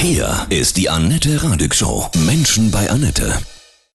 Hier 0.00 0.46
ist 0.48 0.76
die 0.76 0.88
Annette 0.88 1.42
Radig 1.42 1.74
Show. 1.74 2.06
Menschen 2.24 2.70
bei 2.70 2.88
Annette. 2.88 3.32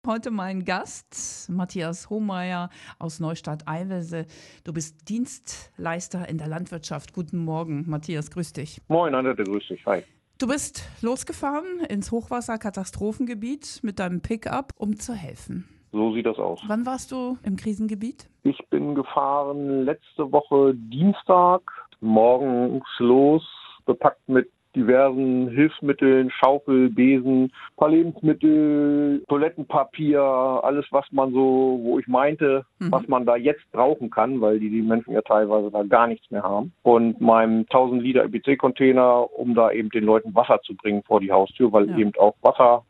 Heute 0.05 0.31
mein 0.31 0.65
Gast, 0.65 1.49
Matthias 1.49 2.09
Hohmeier 2.09 2.69
aus 2.99 3.21
Neustadt-Eiwelse. 3.21 4.25
Du 4.65 4.73
bist 4.73 5.07
Dienstleister 5.07 6.27
in 6.27 6.37
der 6.37 6.47
Landwirtschaft. 6.47 7.13
Guten 7.13 7.37
Morgen, 7.37 7.85
Matthias, 7.87 8.31
grüß 8.31 8.51
dich. 8.51 8.81
Moin, 8.89 9.15
Annette, 9.15 9.45
grüß 9.45 9.65
dich. 9.69 9.85
Hi. 9.85 10.03
Du 10.39 10.47
bist 10.47 10.83
losgefahren 11.01 11.79
ins 11.87 12.11
Hochwasserkatastrophengebiet 12.11 13.79
mit 13.81 13.99
deinem 13.99 14.19
Pickup, 14.19 14.73
um 14.77 14.99
zu 14.99 15.13
helfen. 15.13 15.69
So 15.93 16.13
sieht 16.13 16.25
das 16.25 16.37
aus. 16.37 16.59
Wann 16.67 16.85
warst 16.85 17.13
du 17.13 17.37
im 17.43 17.55
Krisengebiet? 17.55 18.29
Ich 18.43 18.59
bin 18.69 18.93
gefahren 18.93 19.85
letzte 19.85 20.29
Woche 20.33 20.73
Dienstag, 20.75 21.61
morgens 22.01 22.83
los, 22.99 23.41
bepackt 23.85 24.27
mit 24.27 24.51
diversen 24.75 25.49
Hilfsmitteln, 25.49 26.31
Schaufel, 26.31 26.89
Besen, 26.89 27.51
paar 27.77 27.89
Lebensmittel, 27.89 29.23
Toilettenpapier, 29.27 30.21
alles, 30.21 30.85
was 30.91 31.05
man 31.11 31.31
so, 31.31 31.79
wo 31.81 31.99
ich 31.99 32.07
meinte, 32.07 32.65
mhm. 32.79 32.91
was 32.91 33.07
man 33.07 33.25
da 33.25 33.35
jetzt 33.35 33.69
brauchen 33.71 34.09
kann, 34.09 34.41
weil 34.41 34.59
die, 34.59 34.69
die 34.69 34.81
Menschen 34.81 35.13
ja 35.13 35.21
teilweise 35.21 35.71
da 35.71 35.83
gar 35.83 36.07
nichts 36.07 36.29
mehr 36.31 36.43
haben. 36.43 36.73
Und 36.83 37.21
meinem 37.21 37.61
1000 37.69 38.01
Liter 38.01 38.23
EPC-Container, 38.23 39.27
um 39.37 39.55
da 39.55 39.71
eben 39.71 39.89
den 39.89 40.03
Leuten 40.03 40.33
Wasser 40.35 40.59
zu 40.61 40.75
bringen 40.75 41.03
vor 41.03 41.19
die 41.19 41.31
Haustür, 41.31 41.71
weil 41.71 41.89
ja. 41.89 41.97
eben 41.97 42.11
auch 42.17 42.35
Wasser 42.41 42.83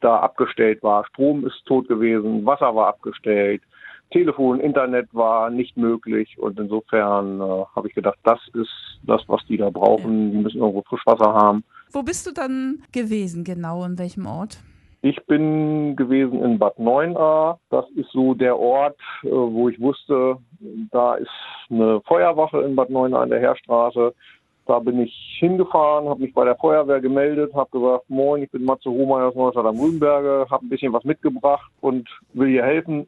da 0.00 0.16
abgestellt 0.18 0.82
war. 0.82 1.04
Strom 1.06 1.46
ist 1.46 1.64
tot 1.66 1.88
gewesen, 1.88 2.44
Wasser 2.46 2.74
war 2.74 2.88
abgestellt, 2.88 3.62
Telefon, 4.10 4.60
Internet 4.60 5.08
war 5.12 5.50
nicht 5.50 5.76
möglich 5.76 6.36
und 6.38 6.58
insofern 6.58 7.40
äh, 7.40 7.64
habe 7.74 7.88
ich 7.88 7.94
gedacht, 7.94 8.18
das 8.22 8.40
ist 8.54 8.70
das, 9.02 9.22
was 9.26 9.44
die 9.46 9.56
da 9.56 9.70
brauchen. 9.70 10.32
Die 10.32 10.38
müssen 10.38 10.58
irgendwo 10.58 10.82
Frischwasser 10.82 11.32
haben. 11.32 11.64
Wo 11.92 12.02
bist 12.02 12.26
du 12.26 12.32
dann 12.32 12.82
gewesen, 12.92 13.44
genau 13.44 13.84
in 13.84 13.98
welchem 13.98 14.26
Ort? 14.26 14.58
Ich 15.02 15.22
bin 15.26 15.96
gewesen 15.96 16.42
in 16.42 16.58
Bad 16.58 16.78
9a. 16.78 17.58
Das 17.68 17.84
ist 17.90 18.10
so 18.12 18.32
der 18.34 18.58
Ort, 18.58 18.98
äh, 19.22 19.28
wo 19.28 19.68
ich 19.68 19.78
wusste, 19.80 20.38
da 20.92 21.16
ist 21.16 21.28
eine 21.68 22.00
Feuerwache 22.02 22.62
in 22.62 22.74
Bad 22.74 22.88
9a 22.88 23.22
an 23.22 23.30
der 23.30 23.40
Heerstraße. 23.40 24.14
Da 24.66 24.78
bin 24.78 25.00
ich 25.00 25.14
hingefahren, 25.38 26.08
habe 26.08 26.22
mich 26.22 26.32
bei 26.32 26.44
der 26.46 26.56
Feuerwehr 26.56 27.00
gemeldet, 27.00 27.52
habe 27.52 27.68
gesagt, 27.70 28.08
moin, 28.08 28.44
ich 28.44 28.50
bin 28.50 28.64
Matze 28.64 28.88
Hohmeier 28.88 29.28
aus 29.28 29.34
Neustadt 29.34 29.66
am 29.66 29.78
Rübenberge, 29.78 30.46
habe 30.50 30.64
ein 30.64 30.70
bisschen 30.70 30.94
was 30.94 31.04
mitgebracht 31.04 31.70
und 31.82 32.08
will 32.32 32.48
hier 32.48 32.64
helfen 32.64 33.06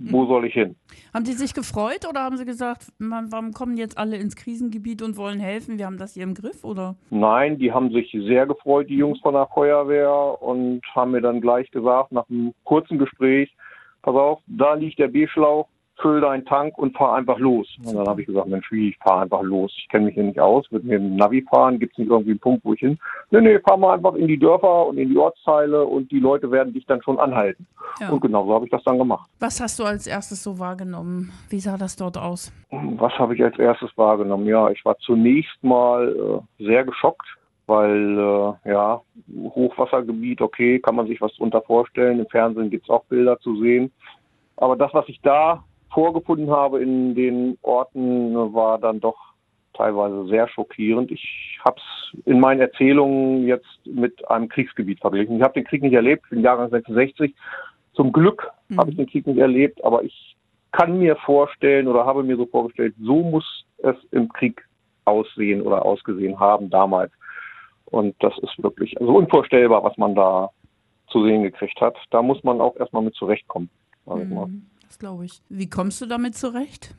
wo 0.00 0.24
soll 0.26 0.46
ich 0.46 0.54
hin? 0.54 0.76
Haben 1.12 1.24
die 1.24 1.32
sich 1.32 1.52
gefreut 1.52 2.06
oder 2.08 2.20
haben 2.22 2.38
sie 2.38 2.46
gesagt, 2.46 2.86
warum 2.98 3.52
kommen 3.52 3.76
jetzt 3.76 3.98
alle 3.98 4.16
ins 4.16 4.34
Krisengebiet 4.34 5.02
und 5.02 5.16
wollen 5.16 5.40
helfen? 5.40 5.76
Wir 5.78 5.86
haben 5.86 5.98
das 5.98 6.14
hier 6.14 6.22
im 6.22 6.34
Griff, 6.34 6.64
oder? 6.64 6.96
Nein, 7.10 7.58
die 7.58 7.70
haben 7.70 7.92
sich 7.92 8.10
sehr 8.12 8.46
gefreut, 8.46 8.88
die 8.88 8.96
Jungs 8.96 9.20
von 9.20 9.34
der 9.34 9.46
Feuerwehr, 9.48 10.40
und 10.40 10.80
haben 10.94 11.10
mir 11.10 11.20
dann 11.20 11.40
gleich 11.40 11.70
gesagt, 11.70 12.12
nach 12.12 12.28
einem 12.30 12.54
kurzen 12.64 12.98
Gespräch, 12.98 13.54
pass 14.02 14.14
auf, 14.14 14.40
da 14.46 14.74
liegt 14.74 14.98
der 14.98 15.08
B-Schlauch, 15.08 15.68
füll 16.00 16.20
deinen 16.20 16.44
Tank 16.44 16.76
und 16.78 16.96
fahr 16.96 17.14
einfach 17.14 17.38
los. 17.38 17.68
Und 17.84 17.94
dann 17.94 18.08
habe 18.08 18.20
ich 18.20 18.26
gesagt, 18.26 18.48
Mensch, 18.48 18.70
wie, 18.70 18.90
ich 18.90 18.98
fahr 18.98 19.22
einfach 19.22 19.42
los. 19.42 19.72
Ich 19.76 19.88
kenne 19.88 20.06
mich 20.06 20.14
hier 20.14 20.24
nicht 20.24 20.40
aus, 20.40 20.70
mit 20.70 20.88
dem 20.88 21.16
Navi 21.16 21.42
fahren, 21.42 21.78
gibt 21.78 21.92
es 21.92 21.98
nicht 21.98 22.10
irgendwie 22.10 22.30
einen 22.30 22.40
Punkt, 22.40 22.64
wo 22.64 22.72
ich 22.74 22.80
hin? 22.80 22.98
Nee, 23.30 23.40
nee, 23.40 23.58
fahr 23.60 23.76
mal 23.76 23.94
einfach 23.94 24.14
in 24.14 24.26
die 24.26 24.38
Dörfer 24.38 24.86
und 24.86 24.98
in 24.98 25.10
die 25.10 25.18
Ortsteile 25.18 25.84
und 25.84 26.10
die 26.10 26.18
Leute 26.18 26.50
werden 26.50 26.72
dich 26.72 26.86
dann 26.86 27.02
schon 27.02 27.18
anhalten. 27.18 27.66
Ja. 28.00 28.10
Und 28.10 28.20
genau 28.20 28.46
so 28.46 28.54
habe 28.54 28.64
ich 28.64 28.70
das 28.70 28.82
dann 28.84 28.98
gemacht. 28.98 29.28
Was 29.40 29.60
hast 29.60 29.78
du 29.78 29.84
als 29.84 30.06
erstes 30.06 30.42
so 30.42 30.58
wahrgenommen? 30.58 31.32
Wie 31.48 31.60
sah 31.60 31.76
das 31.76 31.96
dort 31.96 32.16
aus? 32.18 32.52
Was 32.70 33.12
habe 33.18 33.34
ich 33.34 33.42
als 33.42 33.58
erstes 33.58 33.90
wahrgenommen? 33.96 34.46
Ja, 34.46 34.70
ich 34.70 34.84
war 34.84 34.96
zunächst 34.98 35.62
mal 35.62 36.42
äh, 36.58 36.64
sehr 36.64 36.84
geschockt, 36.84 37.26
weil 37.66 38.18
äh, 38.18 38.70
ja, 38.70 39.00
Hochwassergebiet, 39.42 40.40
okay, 40.40 40.78
kann 40.78 40.96
man 40.96 41.06
sich 41.06 41.20
was 41.20 41.34
drunter 41.36 41.62
vorstellen. 41.62 42.20
Im 42.20 42.26
Fernsehen 42.26 42.70
gibt 42.70 42.84
es 42.84 42.90
auch 42.90 43.04
Bilder 43.04 43.38
zu 43.40 43.60
sehen. 43.60 43.92
Aber 44.56 44.76
das, 44.76 44.92
was 44.92 45.08
ich 45.08 45.20
da 45.22 45.64
vorgefunden 45.92 46.50
habe 46.50 46.82
in 46.82 47.14
den 47.14 47.58
Orten, 47.62 48.34
war 48.54 48.78
dann 48.78 49.00
doch 49.00 49.18
teilweise 49.74 50.26
sehr 50.26 50.48
schockierend. 50.48 51.10
Ich 51.10 51.58
habe 51.64 51.76
es 51.78 52.20
in 52.26 52.40
meinen 52.40 52.60
Erzählungen 52.60 53.46
jetzt 53.46 53.86
mit 53.86 54.28
einem 54.28 54.48
Kriegsgebiet 54.48 55.00
verglichen. 55.00 55.36
Ich 55.36 55.42
habe 55.42 55.54
den 55.54 55.64
Krieg 55.64 55.82
nicht 55.82 55.94
erlebt, 55.94 56.24
ich 56.24 56.30
bin 56.30 56.42
Jahrgang 56.42 56.70
66. 56.70 57.34
Zum 57.94 58.12
Glück 58.12 58.50
mhm. 58.68 58.78
habe 58.78 58.90
ich 58.90 58.96
den 58.96 59.06
Krieg 59.06 59.26
nicht 59.26 59.38
erlebt, 59.38 59.82
aber 59.84 60.02
ich 60.04 60.36
kann 60.72 60.98
mir 60.98 61.16
vorstellen 61.16 61.88
oder 61.88 62.04
habe 62.04 62.22
mir 62.22 62.36
so 62.36 62.46
vorgestellt, 62.46 62.94
so 63.00 63.22
muss 63.22 63.64
es 63.78 63.96
im 64.12 64.28
Krieg 64.28 64.62
aussehen 65.04 65.62
oder 65.62 65.84
ausgesehen 65.84 66.38
haben 66.38 66.70
damals. 66.70 67.12
Und 67.86 68.14
das 68.20 68.36
ist 68.38 68.62
wirklich 68.62 69.00
also 69.00 69.16
unvorstellbar, 69.16 69.82
was 69.82 69.96
man 69.96 70.14
da 70.14 70.50
zu 71.08 71.24
sehen 71.24 71.42
gekriegt 71.42 71.80
hat. 71.80 71.96
Da 72.10 72.22
muss 72.22 72.44
man 72.44 72.60
auch 72.60 72.76
erstmal 72.76 73.02
mit 73.02 73.14
zurechtkommen. 73.14 73.68
Mhm 74.06 74.66
das 74.90 74.98
glaube 74.98 75.24
ich. 75.24 75.40
Wie 75.48 75.70
kommst 75.70 76.02
du 76.02 76.06
damit 76.06 76.34
zurecht? 76.34 76.92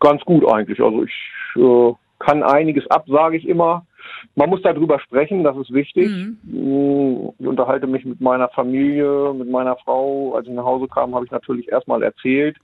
Ganz 0.00 0.20
gut 0.22 0.44
eigentlich. 0.52 0.80
Also 0.80 1.04
ich 1.04 1.14
äh, 1.54 1.92
kann 2.18 2.42
einiges 2.42 2.90
ab, 2.90 3.04
sage 3.06 3.36
ich 3.36 3.46
immer. 3.46 3.86
Man 4.34 4.50
muss 4.50 4.60
darüber 4.62 4.98
sprechen, 4.98 5.44
das 5.44 5.56
ist 5.56 5.72
wichtig. 5.72 6.08
Mhm. 6.08 6.38
Mm, 6.42 7.28
ich 7.38 7.46
unterhalte 7.46 7.86
mich 7.86 8.04
mit 8.04 8.20
meiner 8.20 8.48
Familie, 8.48 9.32
mit 9.32 9.48
meiner 9.48 9.76
Frau. 9.76 10.34
Als 10.34 10.48
ich 10.48 10.52
nach 10.52 10.64
Hause 10.64 10.88
kam, 10.88 11.14
habe 11.14 11.24
ich 11.24 11.30
natürlich 11.30 11.68
erstmal 11.68 12.02
erzählt. 12.02 12.56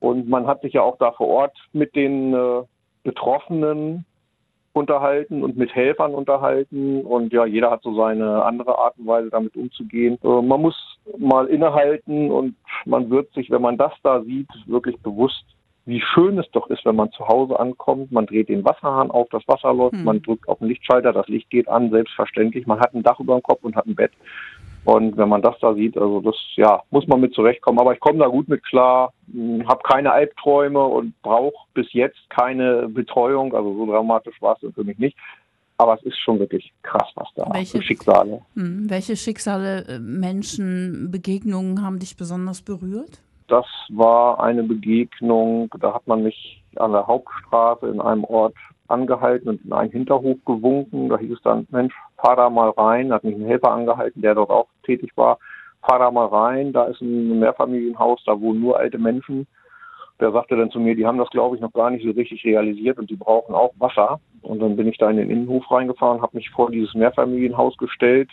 Und 0.00 0.28
man 0.28 0.48
hat 0.48 0.62
sich 0.62 0.72
ja 0.72 0.82
auch 0.82 0.98
da 0.98 1.12
vor 1.12 1.28
Ort 1.28 1.56
mit 1.72 1.94
den 1.94 2.34
äh, 2.34 2.62
Betroffenen 3.04 4.04
unterhalten 4.76 5.42
und 5.42 5.56
mit 5.56 5.74
Helfern 5.74 6.14
unterhalten. 6.14 7.02
Und 7.02 7.32
ja, 7.32 7.46
jeder 7.46 7.70
hat 7.70 7.82
so 7.82 7.94
seine 7.94 8.44
andere 8.44 8.78
Art 8.78 8.98
und 8.98 9.06
Weise, 9.06 9.30
damit 9.30 9.56
umzugehen. 9.56 10.18
Äh, 10.22 10.42
man 10.42 10.62
muss 10.62 10.98
mal 11.18 11.46
innehalten 11.46 12.30
und 12.30 12.56
man 12.84 13.10
wird 13.10 13.32
sich, 13.32 13.50
wenn 13.50 13.62
man 13.62 13.78
das 13.78 13.92
da 14.02 14.22
sieht, 14.22 14.48
wirklich 14.66 14.98
bewusst, 14.98 15.44
wie 15.86 16.00
schön 16.00 16.38
es 16.38 16.50
doch 16.50 16.68
ist, 16.68 16.84
wenn 16.84 16.96
man 16.96 17.12
zu 17.12 17.26
Hause 17.26 17.58
ankommt. 17.58 18.10
Man 18.10 18.26
dreht 18.26 18.48
den 18.48 18.64
Wasserhahn 18.64 19.10
auf, 19.10 19.28
das 19.30 19.46
Wasser 19.46 19.72
läuft, 19.72 19.94
hm. 19.94 20.04
man 20.04 20.20
drückt 20.20 20.48
auf 20.48 20.58
den 20.58 20.68
Lichtschalter, 20.68 21.12
das 21.12 21.28
Licht 21.28 21.48
geht 21.48 21.68
an, 21.68 21.90
selbstverständlich. 21.90 22.66
Man 22.66 22.80
hat 22.80 22.94
ein 22.94 23.04
Dach 23.04 23.20
über 23.20 23.34
dem 23.34 23.42
Kopf 23.42 23.62
und 23.62 23.76
hat 23.76 23.86
ein 23.86 23.94
Bett. 23.94 24.12
Und 24.86 25.16
wenn 25.16 25.28
man 25.28 25.42
das 25.42 25.58
da 25.60 25.74
sieht, 25.74 25.98
also 25.98 26.20
das 26.20 26.36
ja, 26.54 26.80
muss 26.90 27.08
man 27.08 27.20
mit 27.20 27.34
zurechtkommen. 27.34 27.80
Aber 27.80 27.92
ich 27.92 27.98
komme 27.98 28.20
da 28.20 28.28
gut 28.28 28.48
mit 28.48 28.62
klar, 28.64 29.12
hm, 29.32 29.66
habe 29.66 29.80
keine 29.82 30.12
Albträume 30.12 30.82
und 30.84 31.20
brauche 31.22 31.66
bis 31.74 31.92
jetzt 31.92 32.18
keine 32.30 32.88
Betreuung. 32.88 33.52
Also 33.52 33.74
so 33.74 33.86
dramatisch 33.86 34.40
war 34.40 34.56
es 34.62 34.74
für 34.74 34.84
mich 34.84 34.96
nicht. 34.98 35.16
Aber 35.78 35.94
es 35.94 36.02
ist 36.04 36.18
schon 36.20 36.38
wirklich 36.38 36.72
krass, 36.82 37.08
was 37.16 37.28
da 37.34 37.48
welche, 37.52 37.82
Schicksale. 37.82 38.42
Mh, 38.54 38.88
welche 38.88 39.16
Schicksale, 39.16 39.84
äh, 39.88 39.98
Menschen, 39.98 41.10
Begegnungen 41.10 41.82
haben 41.82 41.98
dich 41.98 42.16
besonders 42.16 42.62
berührt? 42.62 43.20
Das 43.48 43.66
war 43.88 44.40
eine 44.40 44.62
Begegnung, 44.62 45.68
da 45.80 45.94
hat 45.94 46.06
man 46.06 46.22
mich 46.22 46.62
an 46.76 46.92
der 46.92 47.06
Hauptstraße 47.06 47.88
in 47.88 48.00
einem 48.00 48.24
Ort 48.24 48.54
angehalten 48.88 49.48
und 49.48 49.64
in 49.64 49.72
einen 49.72 49.90
Hinterhof 49.90 50.38
gewunken. 50.44 51.08
Da 51.08 51.18
hieß 51.18 51.32
es 51.32 51.42
dann, 51.42 51.66
Mensch, 51.70 51.94
fahr 52.16 52.36
da 52.36 52.48
mal 52.50 52.70
rein. 52.70 53.12
Hat 53.12 53.24
mich 53.24 53.34
ein 53.34 53.46
Helfer 53.46 53.72
angehalten, 53.72 54.22
der 54.22 54.34
dort 54.34 54.50
auch 54.50 54.68
tätig 54.86 55.12
war. 55.16 55.38
Fahr 55.82 55.98
da 55.98 56.10
mal 56.10 56.26
rein, 56.26 56.72
da 56.72 56.84
ist 56.84 57.00
ein 57.00 57.38
Mehrfamilienhaus, 57.38 58.22
da 58.24 58.40
wohnen 58.40 58.60
nur 58.60 58.78
alte 58.78 58.98
Menschen. 58.98 59.46
Der 60.18 60.32
sagte 60.32 60.56
dann 60.56 60.70
zu 60.70 60.80
mir, 60.80 60.94
die 60.94 61.06
haben 61.06 61.18
das, 61.18 61.28
glaube 61.28 61.56
ich, 61.56 61.62
noch 61.62 61.72
gar 61.72 61.90
nicht 61.90 62.04
so 62.04 62.10
richtig 62.10 62.42
realisiert 62.44 62.98
und 62.98 63.10
die 63.10 63.16
brauchen 63.16 63.54
auch 63.54 63.72
Wasser. 63.78 64.18
Und 64.42 64.60
dann 64.60 64.76
bin 64.76 64.88
ich 64.88 64.96
da 64.96 65.10
in 65.10 65.18
den 65.18 65.30
Innenhof 65.30 65.70
reingefahren, 65.70 66.22
habe 66.22 66.36
mich 66.36 66.50
vor 66.50 66.70
dieses 66.70 66.94
Mehrfamilienhaus 66.94 67.76
gestellt 67.76 68.30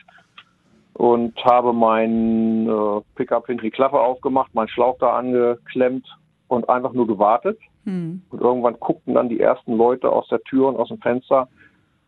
und 0.93 1.35
habe 1.43 1.73
mein 1.73 2.67
äh, 2.69 3.01
Pickup 3.15 3.47
hinter 3.47 3.63
die 3.63 3.71
Klappe 3.71 3.99
aufgemacht, 3.99 4.53
meinen 4.53 4.69
Schlauch 4.69 4.97
da 4.99 5.17
angeklemmt 5.17 6.07
und 6.47 6.69
einfach 6.69 6.93
nur 6.93 7.07
gewartet. 7.07 7.59
Hm. 7.85 8.21
Und 8.29 8.41
irgendwann 8.41 8.79
guckten 8.79 9.15
dann 9.15 9.29
die 9.29 9.39
ersten 9.39 9.75
Leute 9.75 10.09
aus 10.09 10.27
der 10.29 10.41
Tür 10.43 10.69
und 10.69 10.77
aus 10.77 10.87
dem 10.87 10.99
Fenster 10.99 11.49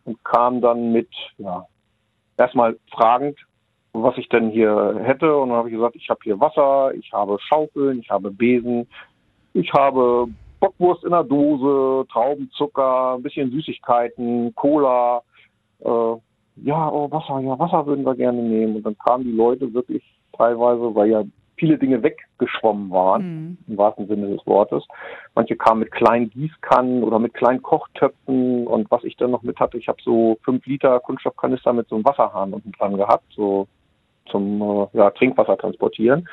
und 0.04 0.22
kamen 0.24 0.60
dann 0.60 0.92
mit, 0.92 1.08
ja, 1.38 1.66
erstmal 2.38 2.78
fragend, 2.90 3.38
was 4.02 4.16
ich 4.18 4.28
denn 4.28 4.50
hier 4.50 5.00
hätte. 5.02 5.36
Und 5.36 5.50
dann 5.50 5.58
habe 5.58 5.68
ich 5.68 5.74
gesagt, 5.74 5.96
ich 5.96 6.08
habe 6.08 6.20
hier 6.22 6.38
Wasser, 6.40 6.92
ich 6.94 7.12
habe 7.12 7.38
Schaufeln, 7.40 8.00
ich 8.00 8.10
habe 8.10 8.30
Besen, 8.30 8.86
ich 9.54 9.72
habe 9.72 10.28
Bockwurst 10.60 11.04
in 11.04 11.10
der 11.10 11.24
Dose, 11.24 12.06
Traubenzucker, 12.08 13.14
ein 13.14 13.22
bisschen 13.22 13.50
Süßigkeiten, 13.50 14.54
Cola. 14.54 15.22
Äh, 15.80 16.14
ja, 16.62 16.90
oh, 16.90 17.10
Wasser, 17.10 17.40
ja, 17.40 17.58
Wasser 17.58 17.86
würden 17.86 18.04
wir 18.04 18.14
gerne 18.14 18.42
nehmen. 18.42 18.76
Und 18.76 18.86
dann 18.86 18.96
kamen 18.98 19.24
die 19.24 19.32
Leute 19.32 19.72
wirklich 19.74 20.02
teilweise, 20.32 20.94
weil 20.94 21.10
ja 21.10 21.24
viele 21.56 21.78
Dinge 21.78 22.02
weggeschwommen 22.02 22.90
waren, 22.90 23.22
mhm. 23.22 23.58
im 23.68 23.78
wahrsten 23.78 24.06
Sinne 24.06 24.28
des 24.28 24.46
Wortes. 24.46 24.84
Manche 25.34 25.56
kamen 25.56 25.80
mit 25.80 25.92
kleinen 25.92 26.30
Gießkannen 26.30 27.02
oder 27.02 27.18
mit 27.18 27.34
kleinen 27.34 27.62
Kochtöpfen 27.62 28.66
und 28.66 28.90
was 28.90 29.04
ich 29.04 29.16
dann 29.16 29.30
noch 29.30 29.42
mit 29.42 29.58
hatte, 29.58 29.78
ich 29.78 29.88
habe 29.88 29.98
so 30.02 30.38
fünf 30.44 30.66
Liter 30.66 31.00
Kunststoffkanister 31.00 31.72
mit 31.72 31.88
so 31.88 31.96
einem 31.96 32.04
Wasserhahn 32.04 32.52
unten 32.52 32.72
dran 32.72 32.96
gehabt, 32.96 33.24
so 33.34 33.66
zum 34.26 34.60
äh, 34.62 34.98
ja, 34.98 35.10
Trinkwasser 35.10 35.56
transportieren. 35.56 36.28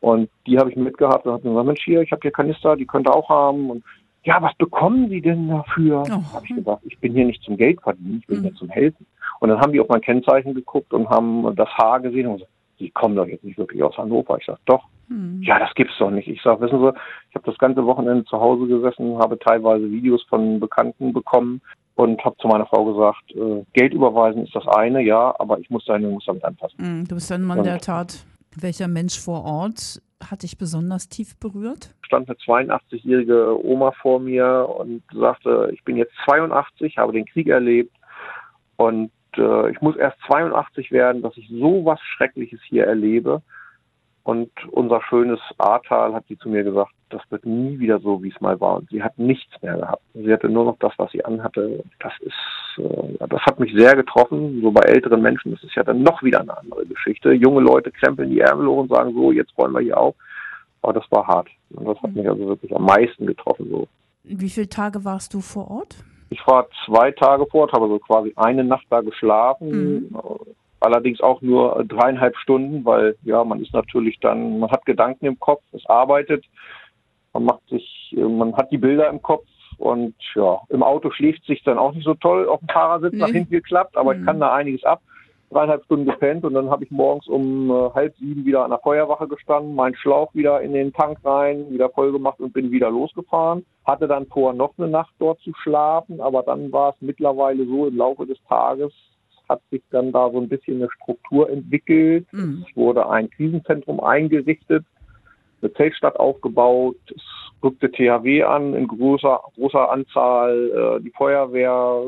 Und 0.00 0.28
die 0.46 0.58
habe 0.58 0.70
ich 0.70 0.76
mitgehabt 0.76 1.26
und 1.26 1.32
habe 1.32 1.42
gesagt, 1.42 1.66
Mensch, 1.66 1.84
hier, 1.84 2.02
ich 2.02 2.10
habe 2.10 2.22
hier 2.22 2.32
Kanister, 2.32 2.76
die 2.76 2.86
könnt 2.86 3.06
ihr 3.06 3.14
auch 3.14 3.28
haben. 3.28 3.70
Und 3.70 3.84
ja, 4.24 4.40
was 4.42 4.54
bekommen 4.56 5.08
Sie 5.08 5.20
denn 5.20 5.48
dafür? 5.48 6.02
Oh. 6.06 6.34
Habe 6.34 6.44
ich 6.44 6.54
gesagt, 6.54 6.82
ich 6.84 6.98
bin 6.98 7.12
hier 7.12 7.24
nicht 7.24 7.42
zum 7.42 7.56
Geld 7.56 7.80
verdienen, 7.80 8.18
ich 8.20 8.26
bin 8.26 8.38
Mhm. 8.38 8.42
hier 8.42 8.54
zum 8.54 8.68
Helfen. 8.68 9.06
Und 9.40 9.48
dann 9.48 9.60
haben 9.60 9.72
die 9.72 9.80
auf 9.80 9.88
mein 9.88 10.00
Kennzeichen 10.00 10.54
geguckt 10.54 10.92
und 10.92 11.08
haben 11.08 11.54
das 11.56 11.68
Haar 11.70 12.00
gesehen 12.00 12.26
und 12.26 12.34
gesagt, 12.34 12.50
Sie 12.78 12.90
kommen 12.90 13.14
doch 13.14 13.26
jetzt 13.26 13.44
nicht 13.44 13.58
wirklich 13.58 13.80
aus 13.82 13.96
Hannover. 13.96 14.38
Ich 14.38 14.46
sage, 14.46 14.58
doch. 14.64 14.84
Hm. 15.08 15.40
Ja, 15.42 15.58
das 15.60 15.72
gibt's 15.74 15.96
doch 15.98 16.10
nicht. 16.10 16.26
Ich 16.26 16.42
sage, 16.42 16.60
wissen 16.62 16.80
Sie, 16.80 16.92
ich 17.28 17.34
habe 17.36 17.44
das 17.46 17.58
ganze 17.58 17.84
Wochenende 17.86 18.24
zu 18.24 18.40
Hause 18.40 18.66
gesessen, 18.66 19.18
habe 19.18 19.38
teilweise 19.38 19.88
Videos 19.88 20.22
von 20.24 20.58
Bekannten 20.58 21.12
bekommen 21.12 21.60
und 21.94 22.24
habe 22.24 22.36
zu 22.38 22.48
meiner 22.48 22.66
Frau 22.66 22.84
gesagt, 22.84 23.30
äh, 23.34 23.64
Geld 23.74 23.92
überweisen 23.92 24.44
ist 24.44 24.54
das 24.54 24.66
eine, 24.68 25.02
ja, 25.02 25.34
aber 25.38 25.58
ich 25.58 25.68
muss 25.70 25.84
deine 25.84 26.08
Jungs 26.08 26.24
damit 26.26 26.44
anpassen. 26.44 26.78
Hm, 26.78 27.04
Du 27.08 27.14
bist 27.14 27.30
ein 27.32 27.42
Mann 27.42 27.58
Und- 27.58 27.64
der 27.66 27.78
Tat. 27.78 28.24
Welcher 28.56 28.86
Mensch 28.88 29.18
vor 29.18 29.44
Ort 29.44 30.02
hat 30.22 30.42
dich 30.42 30.58
besonders 30.58 31.08
tief 31.08 31.38
berührt? 31.38 31.94
stand 32.04 32.28
eine 32.28 32.36
82-jährige 32.36 33.64
Oma 33.64 33.92
vor 33.92 34.20
mir 34.20 34.68
und 34.78 35.02
sagte, 35.14 35.70
ich 35.72 35.82
bin 35.84 35.96
jetzt 35.96 36.12
82, 36.26 36.98
habe 36.98 37.14
den 37.14 37.24
Krieg 37.24 37.48
erlebt 37.48 37.96
und 38.76 39.10
äh, 39.38 39.70
ich 39.70 39.80
muss 39.80 39.96
erst 39.96 40.18
82 40.26 40.92
werden, 40.92 41.22
dass 41.22 41.34
ich 41.38 41.48
so 41.48 41.84
was 41.86 41.98
Schreckliches 42.00 42.60
hier 42.68 42.84
erlebe. 42.86 43.40
Und 44.24 44.50
unser 44.70 45.02
schönes 45.02 45.40
Ahrtal 45.58 46.14
hat 46.14 46.24
sie 46.28 46.38
zu 46.38 46.48
mir 46.48 46.62
gesagt, 46.62 46.92
das 47.10 47.22
wird 47.30 47.44
nie 47.44 47.78
wieder 47.80 47.98
so, 47.98 48.22
wie 48.22 48.30
es 48.30 48.40
mal 48.40 48.60
war. 48.60 48.76
Und 48.76 48.88
sie 48.90 49.02
hat 49.02 49.18
nichts 49.18 49.50
mehr 49.62 49.76
gehabt. 49.76 50.02
Sie 50.14 50.32
hatte 50.32 50.48
nur 50.48 50.64
noch 50.64 50.78
das, 50.78 50.92
was 50.96 51.10
sie 51.10 51.24
anhatte. 51.24 51.82
Das 51.98 52.12
ist, 52.20 52.84
äh, 52.84 53.26
das 53.28 53.40
hat 53.42 53.58
mich 53.58 53.72
sehr 53.74 53.96
getroffen. 53.96 54.60
So 54.62 54.70
bei 54.70 54.82
älteren 54.82 55.22
Menschen 55.22 55.52
ist 55.52 55.64
es 55.64 55.74
ja 55.74 55.82
dann 55.82 56.02
noch 56.02 56.22
wieder 56.22 56.40
eine 56.40 56.56
andere 56.56 56.86
Geschichte. 56.86 57.32
Junge 57.32 57.60
Leute 57.60 57.90
krempeln 57.90 58.30
die 58.30 58.40
Ärmel 58.40 58.68
hoch 58.68 58.82
und 58.82 58.90
sagen 58.90 59.12
so, 59.12 59.32
jetzt 59.32 59.56
wollen 59.58 59.72
wir 59.72 59.80
hier 59.80 59.98
auf. 59.98 60.14
Aber 60.82 60.92
das 60.92 61.04
war 61.10 61.26
hart. 61.26 61.48
Und 61.70 61.86
das 61.86 62.00
hat 62.00 62.14
mich 62.14 62.28
also 62.28 62.46
wirklich 62.46 62.74
am 62.74 62.84
meisten 62.84 63.26
getroffen. 63.26 63.68
So. 63.70 63.88
Wie 64.24 64.48
viele 64.48 64.68
Tage 64.68 65.04
warst 65.04 65.34
du 65.34 65.40
vor 65.40 65.68
Ort? 65.68 65.96
Ich 66.30 66.46
war 66.46 66.66
zwei 66.86 67.10
Tage 67.10 67.44
fort, 67.46 67.72
habe 67.72 67.88
so 67.88 67.98
quasi 67.98 68.32
eine 68.36 68.64
Nacht 68.64 68.86
da 68.88 69.00
geschlafen. 69.00 69.68
Mhm. 69.68 70.16
Allerdings 70.82 71.20
auch 71.20 71.40
nur 71.42 71.84
dreieinhalb 71.86 72.36
Stunden, 72.38 72.84
weil 72.84 73.16
ja, 73.22 73.44
man 73.44 73.60
ist 73.60 73.72
natürlich 73.72 74.18
dann, 74.18 74.58
man 74.58 74.70
hat 74.70 74.84
Gedanken 74.84 75.26
im 75.26 75.38
Kopf, 75.38 75.62
es 75.72 75.86
arbeitet, 75.86 76.44
man 77.32 77.44
macht 77.44 77.66
sich, 77.68 78.16
man 78.16 78.56
hat 78.56 78.72
die 78.72 78.78
Bilder 78.78 79.08
im 79.08 79.22
Kopf 79.22 79.46
und 79.78 80.14
ja, 80.34 80.60
im 80.70 80.82
Auto 80.82 81.12
schläft 81.12 81.44
sich 81.44 81.62
dann 81.62 81.78
auch 81.78 81.92
nicht 81.92 82.04
so 82.04 82.14
toll 82.14 82.48
auf 82.48 82.58
dem 82.58 82.68
Fahrersitz 82.68 83.12
Nee. 83.12 83.20
nach 83.20 83.28
hinten 83.28 83.50
geklappt, 83.52 83.96
aber 83.96 84.12
Mhm. 84.12 84.20
ich 84.20 84.26
kann 84.26 84.40
da 84.40 84.52
einiges 84.52 84.82
ab. 84.84 85.00
Dreieinhalb 85.50 85.84
Stunden 85.84 86.06
gepennt 86.06 86.44
und 86.44 86.54
dann 86.54 86.70
habe 86.70 86.82
ich 86.82 86.90
morgens 86.90 87.28
um 87.28 87.70
äh, 87.70 87.90
halb 87.94 88.16
sieben 88.16 88.44
wieder 88.44 88.64
an 88.64 88.70
der 88.70 88.78
Feuerwache 88.78 89.28
gestanden, 89.28 89.74
meinen 89.74 89.94
Schlauch 89.94 90.34
wieder 90.34 90.62
in 90.62 90.72
den 90.72 90.92
Tank 90.94 91.18
rein, 91.24 91.70
wieder 91.70 91.90
voll 91.90 92.10
gemacht 92.10 92.40
und 92.40 92.54
bin 92.54 92.70
wieder 92.72 92.90
losgefahren. 92.90 93.64
Hatte 93.84 94.08
dann 94.08 94.26
vor, 94.26 94.52
noch 94.54 94.72
eine 94.78 94.88
Nacht 94.88 95.12
dort 95.18 95.38
zu 95.40 95.52
schlafen, 95.62 96.20
aber 96.22 96.42
dann 96.42 96.72
war 96.72 96.90
es 96.90 96.96
mittlerweile 97.02 97.66
so 97.66 97.86
im 97.86 97.98
Laufe 97.98 98.26
des 98.26 98.42
Tages, 98.48 98.92
hat 99.48 99.60
sich 99.70 99.82
dann 99.90 100.12
da 100.12 100.30
so 100.30 100.40
ein 100.40 100.48
bisschen 100.48 100.78
eine 100.78 100.90
Struktur 100.90 101.50
entwickelt. 101.50 102.26
Hm. 102.30 102.64
Es 102.68 102.76
wurde 102.76 103.08
ein 103.08 103.30
Krisenzentrum 103.30 104.00
eingerichtet, 104.00 104.84
eine 105.60 105.72
Zeltstadt 105.74 106.16
aufgebaut, 106.16 106.96
es 107.14 107.22
rückte 107.62 107.90
THW 107.90 108.42
an 108.42 108.74
in 108.74 108.88
großer, 108.88 109.40
großer 109.54 109.90
Anzahl, 109.90 110.98
äh, 110.98 111.02
die 111.02 111.10
Feuerwehr 111.10 112.04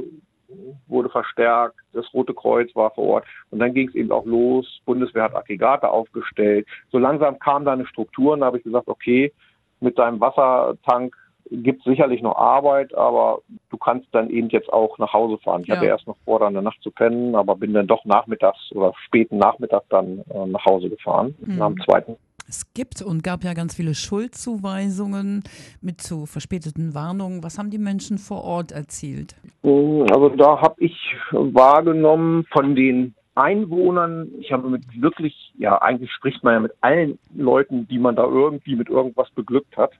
wurde 0.88 1.08
verstärkt, 1.08 1.76
das 1.92 2.12
Rote 2.12 2.34
Kreuz 2.34 2.74
war 2.74 2.90
vor 2.90 3.04
Ort 3.04 3.24
und 3.50 3.58
dann 3.58 3.74
ging 3.74 3.88
es 3.88 3.94
eben 3.94 4.12
auch 4.12 4.26
los, 4.26 4.80
Bundeswehr 4.84 5.24
hat 5.24 5.34
Aggregate 5.34 5.88
aufgestellt. 5.88 6.66
So 6.90 6.98
langsam 6.98 7.38
kam 7.38 7.64
da 7.64 7.72
eine 7.72 7.86
Struktur 7.86 8.32
und 8.34 8.40
da 8.40 8.46
habe 8.46 8.58
ich 8.58 8.64
gesagt, 8.64 8.88
okay, 8.88 9.32
mit 9.80 9.98
deinem 9.98 10.20
Wassertank 10.20 11.16
gibt 11.50 11.84
sicherlich 11.84 12.22
noch 12.22 12.36
Arbeit, 12.36 12.94
aber 12.94 13.40
du 13.70 13.76
kannst 13.76 14.06
dann 14.12 14.30
eben 14.30 14.48
jetzt 14.48 14.72
auch 14.72 14.98
nach 14.98 15.12
Hause 15.12 15.38
fahren. 15.38 15.62
Ich 15.62 15.68
Ja. 15.68 15.76
hatte 15.76 15.86
erst 15.86 16.06
noch 16.06 16.16
vor, 16.24 16.40
da 16.40 16.46
eine 16.46 16.62
Nacht 16.62 16.80
zu 16.82 16.90
pennen, 16.90 17.34
aber 17.34 17.56
bin 17.56 17.72
dann 17.74 17.86
doch 17.86 18.04
nachmittags 18.04 18.58
oder 18.72 18.92
späten 19.06 19.38
Nachmittag 19.38 19.82
dann 19.90 20.22
äh, 20.30 20.46
nach 20.46 20.64
Hause 20.64 20.88
gefahren. 20.88 21.34
Mhm. 21.40 21.62
Am 21.62 21.76
zweiten 21.84 22.16
Es 22.48 22.72
gibt 22.74 23.02
und 23.02 23.22
gab 23.22 23.42
ja 23.42 23.54
ganz 23.54 23.74
viele 23.74 23.94
Schuldzuweisungen 23.94 25.42
mit 25.80 26.00
zu 26.00 26.26
verspäteten 26.26 26.94
Warnungen. 26.94 27.42
Was 27.42 27.58
haben 27.58 27.70
die 27.70 27.78
Menschen 27.78 28.18
vor 28.18 28.44
Ort 28.44 28.72
erzählt? 28.72 29.34
Also 29.62 30.28
da 30.30 30.60
habe 30.60 30.74
ich 30.78 30.94
wahrgenommen 31.30 32.44
von 32.52 32.74
den 32.74 33.14
Einwohnern, 33.34 34.28
ich 34.38 34.52
habe 34.52 34.68
mit 34.68 34.82
wirklich, 35.00 35.52
ja 35.58 35.80
eigentlich 35.82 36.12
spricht 36.12 36.44
man 36.44 36.54
ja 36.54 36.60
mit 36.60 36.72
allen 36.82 37.18
Leuten, 37.34 37.88
die 37.88 37.98
man 37.98 38.14
da 38.14 38.24
irgendwie 38.24 38.76
mit 38.76 38.88
irgendwas 38.88 39.28
beglückt 39.30 39.76
hat. 39.76 39.90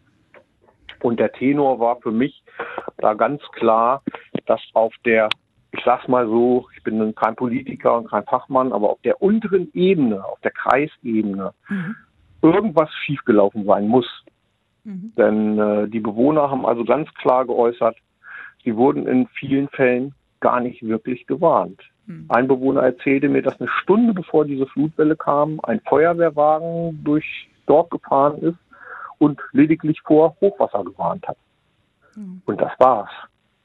Und 1.02 1.20
der 1.20 1.32
Tenor 1.32 1.79
war 1.81 1.96
für 2.00 2.11
mich 2.12 2.43
da 2.99 3.14
ganz 3.14 3.43
klar, 3.52 4.02
dass 4.46 4.61
auf 4.75 4.94
der, 5.05 5.29
ich 5.73 5.82
sag's 5.85 6.08
mal 6.08 6.26
so, 6.26 6.69
ich 6.76 6.82
bin 6.82 7.14
kein 7.14 7.37
Politiker 7.37 7.99
und 7.99 8.11
kein 8.11 8.25
Fachmann, 8.25 8.73
aber 8.73 8.91
auf 8.91 9.00
der 9.02 9.20
unteren 9.20 9.70
Ebene, 9.75 10.25
auf 10.25 10.41
der 10.41 10.52
Kreisebene, 10.52 11.52
Mhm. 11.69 11.96
irgendwas 12.43 12.91
schiefgelaufen 13.05 13.64
sein 13.64 13.88
muss. 13.88 14.06
Mhm. 14.85 15.12
Denn 15.17 15.58
äh, 15.58 15.88
die 15.88 16.00
Bewohner 16.00 16.50
haben 16.50 16.67
also 16.67 16.85
ganz 16.85 17.12
klar 17.14 17.47
geäußert, 17.47 17.97
sie 18.64 18.76
wurden 18.76 19.06
in 19.06 19.26
vielen 19.29 19.69
Fällen 19.69 20.14
gar 20.40 20.61
nicht 20.61 20.82
wirklich 20.82 21.26
gewarnt. 21.26 21.81
Mhm. 22.06 22.26
Ein 22.29 22.49
Bewohner 22.49 22.82
erzählte 22.82 23.29
mir, 23.29 23.43
dass 23.43 23.58
eine 23.61 23.70
Stunde 23.82 24.12
bevor 24.12 24.44
diese 24.44 24.67
Flutwelle 24.67 25.17
kam, 25.17 25.58
ein 25.62 25.81
Feuerwehrwagen 25.81 27.02
durch 27.02 27.49
Dorf 27.67 27.88
gefahren 27.88 28.38
ist 28.43 28.58
und 29.19 29.40
lediglich 29.52 30.00
vor 30.02 30.37
Hochwasser 30.40 30.84
gewarnt 30.84 31.26
hat. 31.26 31.37
Mhm. 32.16 32.43
Und 32.46 32.61
das 32.61 32.72
war's. 32.78 33.11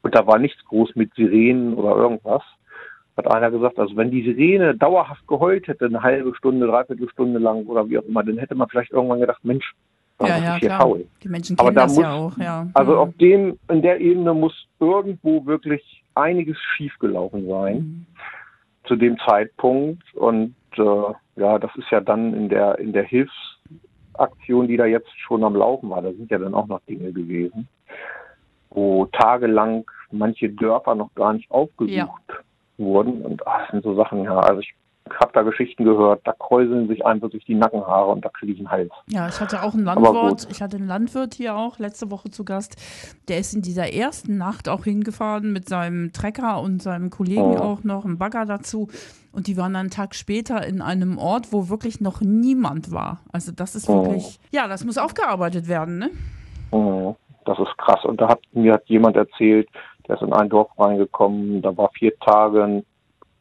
Und 0.02 0.14
da 0.14 0.26
war 0.26 0.38
nichts 0.38 0.64
groß 0.64 0.94
mit 0.96 1.12
Sirenen 1.14 1.74
oder 1.74 1.94
irgendwas. 1.96 2.42
Hat 3.16 3.26
einer 3.30 3.50
gesagt, 3.50 3.78
also 3.78 3.94
wenn 3.96 4.10
die 4.10 4.22
Sirene 4.22 4.74
dauerhaft 4.74 5.26
geheult 5.28 5.68
hätte, 5.68 5.86
eine 5.86 6.02
halbe 6.02 6.34
Stunde, 6.36 6.66
dreiviertel 6.66 7.08
Stunde 7.10 7.38
lang 7.38 7.66
oder 7.66 7.88
wie 7.88 7.98
auch 7.98 8.04
immer, 8.04 8.22
dann 8.24 8.38
hätte 8.38 8.54
man 8.54 8.68
vielleicht 8.68 8.92
irgendwann 8.92 9.20
gedacht, 9.20 9.44
Mensch, 9.44 9.74
Ja, 10.22 10.36
ja, 10.38 10.58
klar. 10.58 10.80
faul? 10.80 11.06
Die 11.22 11.28
Menschen 11.28 11.58
Aber 11.58 11.68
kennen 11.68 11.76
da 11.76 11.82
das 11.84 11.96
ja 11.96 12.16
muss- 12.18 12.34
auch, 12.34 12.38
ja. 12.38 12.66
Also 12.74 12.92
Mhm. 12.92 12.98
auf 12.98 13.16
dem, 13.18 13.58
in 13.70 13.82
der 13.82 14.00
Ebene 14.00 14.34
muss 14.34 14.66
irgendwo 14.78 15.44
wirklich 15.46 16.02
einiges 16.14 16.58
schiefgelaufen 16.76 17.46
sein 17.48 17.76
Mhm. 17.76 18.06
zu 18.86 18.96
dem 18.96 19.18
Zeitpunkt. 19.26 20.02
Und 20.14 20.54
äh, 20.76 20.82
ja, 21.40 21.58
das 21.58 21.70
ist 21.76 21.90
ja 21.90 22.00
dann 22.00 22.34
in 22.34 22.48
der 22.50 22.78
in 22.78 22.92
der 22.92 23.04
Hilfsaktion, 24.20 24.68
die 24.68 24.76
da 24.76 24.86
jetzt 24.86 25.10
schon 25.18 25.44
am 25.44 25.56
Laufen 25.56 25.90
war, 25.90 26.02
da 26.02 26.12
sind 26.12 26.30
ja 26.30 26.38
dann 26.38 26.54
auch 26.54 26.66
noch 26.66 26.80
Dinge 26.82 27.12
gewesen, 27.12 27.68
wo 28.70 29.06
tagelang 29.06 29.84
manche 30.10 30.48
Dörfer 30.48 30.94
noch 30.94 31.14
gar 31.14 31.32
nicht 31.32 31.50
aufgesucht 31.50 31.96
Ja. 31.96 32.08
wurden. 32.76 33.22
Und 33.22 33.46
ah, 33.46 33.60
das 33.60 33.70
sind 33.70 33.84
so 33.84 33.94
Sachen, 33.94 34.24
ja, 34.24 34.38
also 34.38 34.60
ich 34.60 34.74
habe 35.18 35.32
da 35.32 35.42
Geschichten 35.42 35.84
gehört, 35.84 36.20
da 36.24 36.32
kräuseln 36.32 36.88
sich 36.88 37.04
einem 37.04 37.22
wirklich 37.22 37.44
die 37.44 37.54
Nackenhaare 37.54 38.10
und 38.10 38.24
da 38.24 38.28
kriege 38.28 38.52
ich 38.52 38.58
einen 38.58 38.70
Hals. 38.70 38.92
Ja, 39.08 39.28
ich 39.28 39.40
hatte 39.40 39.62
auch 39.62 39.74
einen 39.74 39.84
Landwirt, 39.84 40.46
ich 40.50 40.62
hatte 40.62 40.76
einen 40.76 40.86
Landwirt 40.86 41.34
hier 41.34 41.56
auch 41.56 41.78
letzte 41.78 42.10
Woche 42.10 42.30
zu 42.30 42.44
Gast. 42.44 42.76
Der 43.28 43.38
ist 43.38 43.54
in 43.54 43.62
dieser 43.62 43.92
ersten 43.92 44.36
Nacht 44.36 44.68
auch 44.68 44.84
hingefahren 44.84 45.52
mit 45.52 45.68
seinem 45.68 46.12
Trecker 46.12 46.60
und 46.60 46.82
seinem 46.82 47.10
Kollegen 47.10 47.40
Oh. 47.40 47.58
auch 47.58 47.84
noch, 47.84 48.04
einem 48.04 48.18
Bagger 48.18 48.44
dazu. 48.46 48.88
Und 49.32 49.46
die 49.46 49.56
waren 49.56 49.72
dann 49.72 49.80
einen 49.80 49.90
Tag 49.90 50.14
später 50.14 50.66
in 50.66 50.82
einem 50.82 51.16
Ort, 51.18 51.52
wo 51.52 51.68
wirklich 51.68 52.00
noch 52.00 52.20
niemand 52.20 52.92
war. 52.92 53.20
Also 53.32 53.52
das 53.52 53.74
ist 53.74 53.88
Oh. 53.88 54.04
wirklich, 54.04 54.38
ja, 54.50 54.68
das 54.68 54.84
muss 54.84 54.98
aufgearbeitet 54.98 55.68
werden, 55.68 55.98
ne? 55.98 56.10
Mhm. 56.72 57.14
Das 57.46 57.58
ist 57.58 57.76
krass. 57.78 58.04
Und 58.04 58.20
da 58.20 58.28
hat 58.28 58.40
mir 58.52 58.74
hat 58.74 58.82
jemand 58.86 59.16
erzählt, 59.16 59.68
der 60.06 60.16
ist 60.16 60.22
in 60.22 60.32
ein 60.32 60.48
Dorf 60.48 60.68
reingekommen, 60.78 61.62
da 61.62 61.76
war 61.76 61.90
vier 61.96 62.16
Tage 62.18 62.82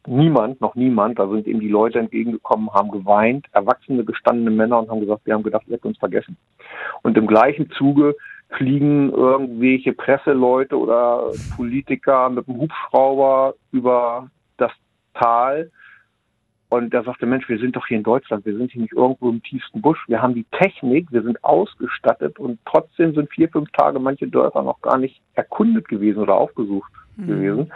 niemand, 0.08 0.62
noch 0.62 0.76
niemand, 0.76 1.20
da 1.20 1.28
sind 1.28 1.48
ihm 1.48 1.60
die 1.60 1.68
Leute 1.68 2.00
entgegengekommen, 2.00 2.72
haben 2.74 2.92
geweint, 2.92 3.46
erwachsene, 3.52 4.04
gestandene 4.04 4.52
Männer 4.52 4.80
und 4.80 4.90
haben 4.90 5.02
gesagt, 5.02 5.26
wir 5.26 5.34
haben 5.34 5.44
gedacht, 5.44 5.64
ihr 5.68 5.76
habt 5.76 5.86
uns 5.86 5.98
vergessen. 5.98 6.38
Und 7.02 7.18
im 7.18 7.28
gleichen 7.28 7.70
Zuge 7.72 8.16
fliegen 8.50 9.12
irgendwelche 9.12 9.94
Presseleute 9.94 10.78
oder 10.78 11.32
Politiker 11.56 12.30
mit 12.30 12.48
dem 12.48 12.58
Hubschrauber 12.58 13.54
über 13.72 14.30
das 14.58 14.72
Tal 15.14 15.70
und 16.70 16.94
der 16.94 17.04
sagte, 17.04 17.26
Mensch, 17.26 17.50
wir 17.50 17.60
sind 17.60 17.76
doch 17.76 17.88
hier 17.88 17.98
in 17.98 18.04
Deutschland, 18.04 18.46
wir 18.46 18.56
sind 18.56 18.72
hier 18.72 18.82
nicht 18.84 18.94
irgendwo 18.94 19.30
im 19.30 19.42
tiefsten 19.44 19.82
Busch, 19.82 20.04
wir 20.08 20.22
haben 20.22 20.36
die 20.36 20.46
Technik, 20.52 21.12
wir 21.12 21.24
sind 21.24 21.44
ausgestattet 21.44 22.40
und 22.40 22.60
trotzdem 22.66 23.14
sind 23.14 23.30
vier, 23.32 23.50
fünf 23.50 23.72
Tage 23.72 24.00
manche 24.00 24.28
Dörfer 24.28 24.64
noch 24.64 24.82
gar 24.82 24.98
nicht 24.98 25.22
erkundet 25.34 25.88
gewesen 25.88 26.20
oder 26.20 26.36
aufgesucht 26.36 26.92
Mhm. 27.20 27.28
gewesen. 27.28 27.72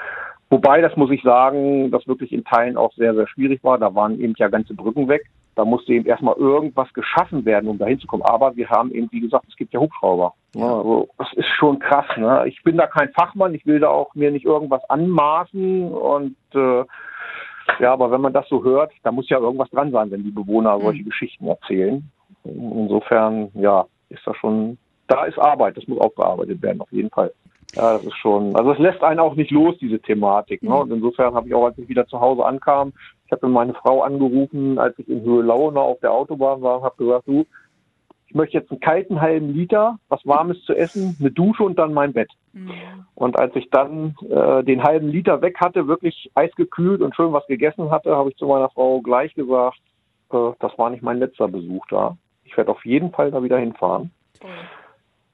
Wobei, 0.53 0.81
das 0.81 0.95
muss 0.95 1.10
ich 1.10 1.24
sagen, 1.24 1.89
das 1.89 2.07
wirklich 2.07 2.31
in 2.31 2.43
Teilen 2.43 2.77
auch 2.77 2.93
sehr, 2.93 3.15
sehr 3.15 3.27
schwierig 3.27 3.63
war. 3.63 3.79
Da 3.79 3.95
waren 3.95 4.19
eben 4.19 4.36
ja 4.38 4.50
ganze 4.50 4.75
Brücken 4.75 5.07
weg. 5.07 5.25
Da 5.55 5.65
musste 5.65 5.93
eben 5.93 6.05
erstmal 6.05 6.36
irgendwas 6.36 6.93
geschaffen 6.93 7.43
werden, 7.43 7.67
um 7.67 7.79
da 7.79 7.88
hinzukommen. 7.88 8.24
Aber 8.24 8.55
wir 8.55 8.69
haben 8.69 8.91
eben, 8.91 9.07
wie 9.12 9.22
gesagt, 9.22 9.45
es 9.50 9.55
gibt 9.55 9.74
ja 9.74 9.79
Hubschrauber. 9.79 10.36
Ja. 10.53 10.77
also, 10.77 11.10
das 11.17 11.33
ist 11.33 11.48
schon 11.57 11.79
krass. 11.79 12.05
Ne? 12.17 12.43
Ich 12.45 12.62
bin 12.62 12.77
da 12.77 12.86
kein 12.86 13.10
Fachmann. 13.13 13.55
Ich 13.55 13.65
will 13.65 13.79
da 13.79 13.88
auch 13.88 14.13
mir 14.13 14.29
nicht 14.29 14.45
irgendwas 14.45 14.88
anmaßen. 14.91 15.91
Und 15.91 16.36
äh, 16.53 16.83
ja, 17.79 17.91
aber 17.91 18.12
wenn 18.12 18.22
man 18.22 18.33
das 18.33 18.48
so 18.48 18.63
hört, 18.63 18.91
da 19.01 19.12
muss 19.12 19.27
ja 19.29 19.39
irgendwas 19.39 19.72
dran 19.72 19.89
sein, 19.89 20.12
wenn 20.12 20.24
die 20.24 20.29
Bewohner 20.29 20.79
solche 20.79 21.03
Geschichten 21.03 21.48
erzählen. 21.48 22.07
Insofern, 22.43 23.50
ja, 23.55 23.88
ist 24.10 24.22
das 24.27 24.38
schon 24.38 24.77
da 25.07 25.25
ist 25.25 25.39
Arbeit, 25.39 25.77
das 25.77 25.88
muss 25.88 26.00
aufgearbeitet 26.00 26.62
werden, 26.62 26.81
auf 26.81 26.91
jeden 26.91 27.10
Fall. 27.10 27.31
Ja, 27.75 27.93
das 27.93 28.03
ist 28.05 28.17
schon, 28.17 28.55
also 28.55 28.71
es 28.71 28.79
lässt 28.79 29.03
einen 29.03 29.19
auch 29.19 29.35
nicht 29.35 29.51
los, 29.51 29.75
diese 29.79 29.99
Thematik. 29.99 30.61
Ne? 30.61 30.75
Und 30.75 30.91
insofern 30.91 31.33
habe 31.33 31.47
ich 31.47 31.55
auch, 31.55 31.65
als 31.65 31.77
ich 31.77 31.89
wieder 31.89 32.05
zu 32.07 32.19
Hause 32.19 32.45
ankam, 32.45 32.93
ich 33.25 33.31
habe 33.31 33.47
meine 33.47 33.73
Frau 33.73 34.03
angerufen, 34.03 34.77
als 34.77 34.97
ich 34.99 35.09
in 35.09 35.21
Höhe 35.21 35.41
Launa 35.41 35.81
auf 35.81 35.99
der 36.01 36.11
Autobahn 36.11 36.61
war 36.61 36.77
und 36.77 36.83
habe 36.83 36.95
gesagt, 36.97 37.27
du, 37.27 37.45
ich 38.27 38.35
möchte 38.35 38.57
jetzt 38.57 38.71
einen 38.71 38.79
kalten 38.79 39.21
halben 39.21 39.53
Liter, 39.53 39.99
was 40.09 40.25
Warmes 40.25 40.63
zu 40.65 40.73
essen, 40.73 41.15
eine 41.19 41.31
Dusche 41.31 41.63
und 41.63 41.77
dann 41.77 41.93
mein 41.93 42.13
Bett. 42.13 42.29
Mhm. 42.53 42.71
Und 43.15 43.37
als 43.39 43.55
ich 43.55 43.69
dann 43.69 44.15
äh, 44.29 44.63
den 44.63 44.83
halben 44.83 45.09
Liter 45.09 45.41
weg 45.41 45.59
hatte, 45.59 45.87
wirklich 45.87 46.31
eisgekühlt 46.35 47.01
und 47.01 47.15
schön 47.15 47.33
was 47.33 47.45
gegessen 47.47 47.91
hatte, 47.91 48.15
habe 48.15 48.29
ich 48.29 48.37
zu 48.37 48.47
meiner 48.47 48.69
Frau 48.69 49.01
gleich 49.01 49.33
gesagt, 49.35 49.79
äh, 50.31 50.51
das 50.59 50.77
war 50.77 50.89
nicht 50.89 51.03
mein 51.03 51.19
letzter 51.19 51.47
Besuch 51.47 51.85
da. 51.89 52.17
Ich 52.43 52.55
werde 52.57 52.71
auf 52.71 52.85
jeden 52.85 53.11
Fall 53.11 53.31
da 53.31 53.41
wieder 53.41 53.57
hinfahren. 53.57 54.11
Toll. 54.39 54.49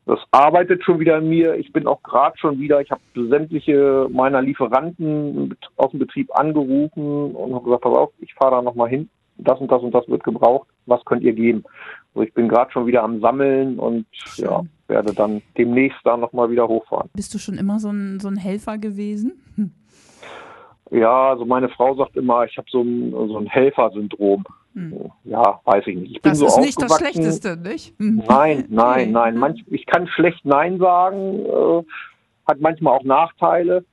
Das 0.06 0.20
arbeitet 0.32 0.84
schon 0.84 1.00
wieder 1.00 1.20
in 1.20 1.30
mir. 1.30 1.56
Ich 1.56 1.72
bin 1.72 1.86
auch 1.86 2.02
gerade 2.02 2.38
schon 2.38 2.60
wieder, 2.60 2.82
ich 2.82 2.90
habe 2.90 3.02
sämtliche 3.16 4.08
meiner 4.12 4.42
Lieferanten 4.42 5.56
aus 5.76 5.92
dem 5.92 6.00
Betrieb 6.00 6.36
angerufen 6.36 7.36
und 7.36 7.54
habe 7.54 7.66
gesagt, 7.66 7.84
pass 7.84 7.96
auf, 7.96 8.12
ich 8.20 8.34
fahre 8.34 8.56
da 8.56 8.62
nochmal 8.62 8.90
hin. 8.90 9.10
Das 9.38 9.60
und 9.60 9.72
das 9.72 9.82
und 9.82 9.94
das 9.94 10.08
wird 10.10 10.24
gebraucht. 10.24 10.68
Was 10.86 11.04
könnt 11.06 11.24
ihr 11.24 11.34
geben? 11.34 11.64
Also 12.14 12.28
ich 12.28 12.34
bin 12.34 12.50
gerade 12.50 12.72
schon 12.72 12.88
wieder 12.88 13.04
am 13.04 13.22
Sammeln 13.22 13.80
und 13.80 14.06
Schön. 14.12 14.46
ja, 14.46 14.64
werde 14.88 15.14
dann 15.14 15.42
demnächst 15.58 16.00
da 16.04 16.18
nochmal 16.18 16.50
wieder 16.50 16.68
hochfahren. 16.68 17.10
Bist 17.14 17.34
du 17.34 17.38
schon 17.38 17.58
immer 17.58 17.80
so 17.80 17.90
ein, 17.90 18.20
so 18.20 18.28
ein 18.28 18.38
Helfer 18.38 18.78
gewesen? 18.78 19.42
Hm. 19.56 19.72
Ja, 20.92 21.30
also 21.30 21.46
meine 21.46 21.70
Frau 21.70 21.96
sagt 21.96 22.18
immer, 22.18 22.46
ich 22.46 22.58
habe 22.58 22.68
so 22.72 22.82
ein, 22.82 23.12
so 23.12 23.38
ein 23.38 23.46
Helfersyndrom. 23.46 24.44
Hm. 24.74 25.12
Ja, 25.24 25.60
weiß 25.66 25.88
ich 25.88 25.96
nicht. 25.96 26.12
Ich 26.18 26.22
bin 26.22 26.32
das 26.32 26.40
so 26.40 26.48
ist 26.48 26.60
nicht 26.60 26.82
das 26.82 26.98
Schlechteste, 26.98 27.58
nicht? 27.58 27.98
Hm. 28.00 28.24
Nein, 28.28 28.66
nein, 28.70 29.12
nein. 29.12 29.38
Manch, 29.38 29.64
ich 29.68 29.86
kann 29.86 30.08
schlecht 30.08 30.46
Nein 30.46 30.78
sagen, 30.78 31.46
äh, 31.46 31.84
hat 32.48 32.60
manchmal 32.60 32.98
auch 32.98 33.04
Nachteile. 33.04 33.84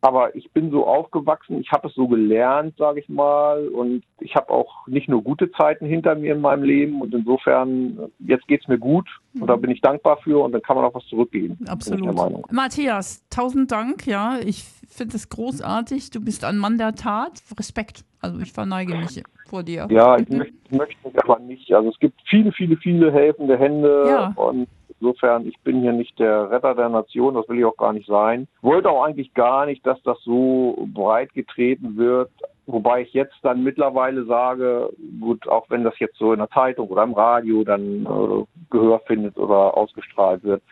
Aber 0.00 0.36
ich 0.36 0.52
bin 0.52 0.70
so 0.70 0.86
aufgewachsen, 0.86 1.60
ich 1.60 1.72
habe 1.72 1.88
es 1.88 1.94
so 1.94 2.06
gelernt, 2.06 2.76
sage 2.78 3.00
ich 3.00 3.08
mal. 3.08 3.66
Und 3.68 4.04
ich 4.20 4.36
habe 4.36 4.50
auch 4.50 4.86
nicht 4.86 5.08
nur 5.08 5.22
gute 5.22 5.50
Zeiten 5.50 5.86
hinter 5.86 6.14
mir 6.14 6.34
in 6.34 6.40
meinem 6.40 6.62
Leben. 6.62 7.00
Und 7.00 7.12
insofern, 7.12 7.98
jetzt 8.20 8.46
geht 8.46 8.60
es 8.62 8.68
mir 8.68 8.78
gut. 8.78 9.08
Und 9.40 9.48
da 9.48 9.56
mhm. 9.56 9.62
bin 9.62 9.70
ich 9.72 9.80
dankbar 9.80 10.18
für. 10.18 10.44
Und 10.44 10.52
dann 10.52 10.62
kann 10.62 10.76
man 10.76 10.84
auch 10.84 10.94
was 10.94 11.04
zurückgeben. 11.06 11.58
Absolut. 11.66 12.52
Matthias, 12.52 13.26
tausend 13.28 13.72
Dank. 13.72 14.06
Ja, 14.06 14.38
ich 14.38 14.62
finde 14.88 15.16
es 15.16 15.28
großartig. 15.30 16.10
Du 16.10 16.20
bist 16.20 16.44
ein 16.44 16.58
Mann 16.58 16.78
der 16.78 16.94
Tat. 16.94 17.42
Respekt. 17.58 18.04
Also 18.20 18.40
ich 18.40 18.52
verneige 18.52 18.96
mich 18.96 19.22
vor 19.46 19.62
dir. 19.62 19.86
Ja, 19.90 20.16
ich 20.16 20.28
möchte, 20.28 20.54
möchte 20.70 20.96
aber 21.22 21.38
nicht. 21.38 21.72
Also 21.72 21.90
es 21.90 21.98
gibt 21.98 22.20
viele, 22.28 22.52
viele, 22.52 22.76
viele 22.76 23.12
helfende 23.12 23.58
Hände. 23.58 24.04
Ja. 24.08 24.32
Und 24.36 24.68
Insofern, 25.00 25.46
ich 25.46 25.56
bin 25.60 25.80
hier 25.80 25.92
nicht 25.92 26.18
der 26.18 26.50
Retter 26.50 26.74
der 26.74 26.88
Nation, 26.88 27.34
das 27.34 27.48
will 27.48 27.58
ich 27.58 27.64
auch 27.64 27.76
gar 27.76 27.92
nicht 27.92 28.08
sein. 28.08 28.48
Wollte 28.62 28.90
auch 28.90 29.04
eigentlich 29.04 29.32
gar 29.34 29.66
nicht, 29.66 29.86
dass 29.86 30.02
das 30.02 30.18
so 30.24 30.88
breit 30.92 31.32
getreten 31.34 31.96
wird. 31.96 32.30
Wobei 32.66 33.02
ich 33.02 33.12
jetzt 33.12 33.36
dann 33.42 33.62
mittlerweile 33.62 34.24
sage, 34.24 34.90
gut, 35.20 35.46
auch 35.48 35.70
wenn 35.70 35.84
das 35.84 35.98
jetzt 36.00 36.18
so 36.18 36.32
in 36.32 36.40
der 36.40 36.50
Zeitung 36.50 36.88
oder 36.88 37.04
im 37.04 37.14
Radio 37.14 37.62
dann 37.64 38.04
äh, 38.04 38.44
Gehör 38.70 39.00
findet 39.06 39.38
oder 39.38 39.76
ausgestrahlt 39.76 40.42
wird, 40.42 40.62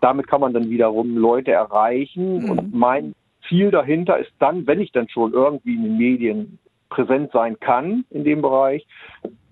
damit 0.00 0.26
kann 0.26 0.40
man 0.40 0.54
dann 0.54 0.70
wiederum 0.70 1.16
Leute 1.16 1.52
erreichen. 1.52 2.42
Mhm. 2.42 2.50
Und 2.50 2.74
mein 2.74 3.14
Ziel 3.46 3.70
dahinter 3.70 4.18
ist 4.18 4.32
dann, 4.38 4.66
wenn 4.66 4.80
ich 4.80 4.90
dann 4.92 5.08
schon 5.08 5.34
irgendwie 5.34 5.74
in 5.74 5.82
den 5.84 5.98
Medien 5.98 6.58
präsent 6.90 7.30
sein 7.32 7.58
kann 7.60 8.04
in 8.10 8.24
dem 8.24 8.42
Bereich, 8.42 8.86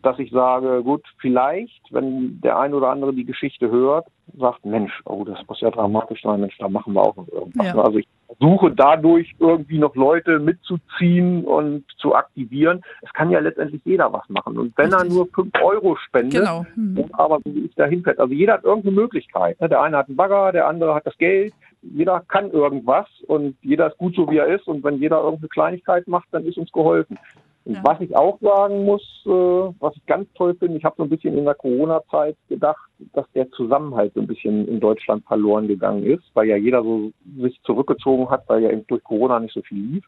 dass 0.02 0.18
ich 0.18 0.30
sage, 0.30 0.82
gut, 0.82 1.04
vielleicht, 1.18 1.82
wenn 1.90 2.40
der 2.40 2.58
ein 2.58 2.74
oder 2.74 2.90
andere 2.90 3.12
die 3.12 3.24
Geschichte 3.24 3.70
hört, 3.70 4.06
sagt, 4.38 4.64
Mensch, 4.64 4.92
oh, 5.06 5.24
das 5.24 5.38
muss 5.48 5.60
ja 5.60 5.70
dramatisch 5.70 6.22
sein, 6.22 6.40
Mensch, 6.40 6.56
da 6.58 6.68
machen 6.68 6.92
wir 6.92 7.02
auch 7.02 7.16
noch 7.16 7.28
irgendwas. 7.28 7.66
Ja. 7.66 7.78
Also 7.78 7.98
ich 7.98 8.06
versuche 8.26 8.70
dadurch 8.70 9.34
irgendwie 9.38 9.78
noch 9.78 9.96
Leute 9.96 10.38
mitzuziehen 10.38 11.44
und 11.44 11.84
zu 11.96 12.14
aktivieren. 12.14 12.82
Es 13.02 13.12
kann 13.12 13.30
ja 13.30 13.40
letztendlich 13.40 13.82
jeder 13.84 14.12
was 14.12 14.28
machen. 14.28 14.58
Und 14.58 14.76
wenn 14.76 14.92
Richtig. 14.92 15.10
er 15.10 15.14
nur 15.14 15.26
fünf 15.34 15.52
Euro 15.62 15.96
spendet, 15.96 16.40
genau. 16.40 16.64
hm. 16.74 17.04
aber 17.12 17.40
wie 17.44 17.66
ich 17.66 17.74
dahin 17.74 18.02
fährt. 18.02 18.20
Also 18.20 18.32
jeder 18.34 18.54
hat 18.54 18.64
irgendeine 18.64 18.94
Möglichkeit. 18.94 19.60
Ne? 19.60 19.68
Der 19.68 19.82
eine 19.82 19.96
hat 19.96 20.08
einen 20.08 20.16
Bagger, 20.16 20.52
der 20.52 20.68
andere 20.68 20.94
hat 20.94 21.06
das 21.06 21.16
Geld. 21.18 21.52
Jeder 21.82 22.20
kann 22.28 22.50
irgendwas 22.50 23.06
und 23.26 23.56
jeder 23.62 23.88
ist 23.88 23.98
gut 23.98 24.14
so, 24.16 24.30
wie 24.30 24.38
er 24.38 24.46
ist. 24.46 24.66
Und 24.66 24.82
wenn 24.84 24.98
jeder 24.98 25.18
irgendeine 25.18 25.48
Kleinigkeit 25.48 26.08
macht, 26.08 26.28
dann 26.32 26.44
ist 26.44 26.58
uns 26.58 26.72
geholfen. 26.72 27.18
Ja. 27.64 27.82
Was 27.84 28.00
ich 28.00 28.16
auch 28.16 28.40
sagen 28.40 28.84
muss, 28.86 29.02
äh, 29.26 29.30
was 29.30 29.94
ich 29.94 30.06
ganz 30.06 30.26
toll 30.34 30.54
finde, 30.54 30.78
ich 30.78 30.84
habe 30.84 30.94
so 30.96 31.02
ein 31.02 31.10
bisschen 31.10 31.36
in 31.36 31.44
der 31.44 31.54
Corona-Zeit 31.54 32.36
gedacht, 32.48 32.88
dass 33.12 33.30
der 33.34 33.50
Zusammenhalt 33.50 34.14
so 34.14 34.20
ein 34.20 34.26
bisschen 34.26 34.66
in 34.66 34.80
Deutschland 34.80 35.24
verloren 35.26 35.68
gegangen 35.68 36.02
ist, 36.02 36.24
weil 36.32 36.48
ja 36.48 36.56
jeder 36.56 36.82
so 36.82 37.12
sich 37.36 37.60
zurückgezogen 37.64 38.30
hat, 38.30 38.48
weil 38.48 38.62
ja 38.62 38.70
eben 38.70 38.86
durch 38.86 39.04
Corona 39.04 39.38
nicht 39.38 39.52
so 39.52 39.60
viel 39.60 39.78
lief. 39.78 40.04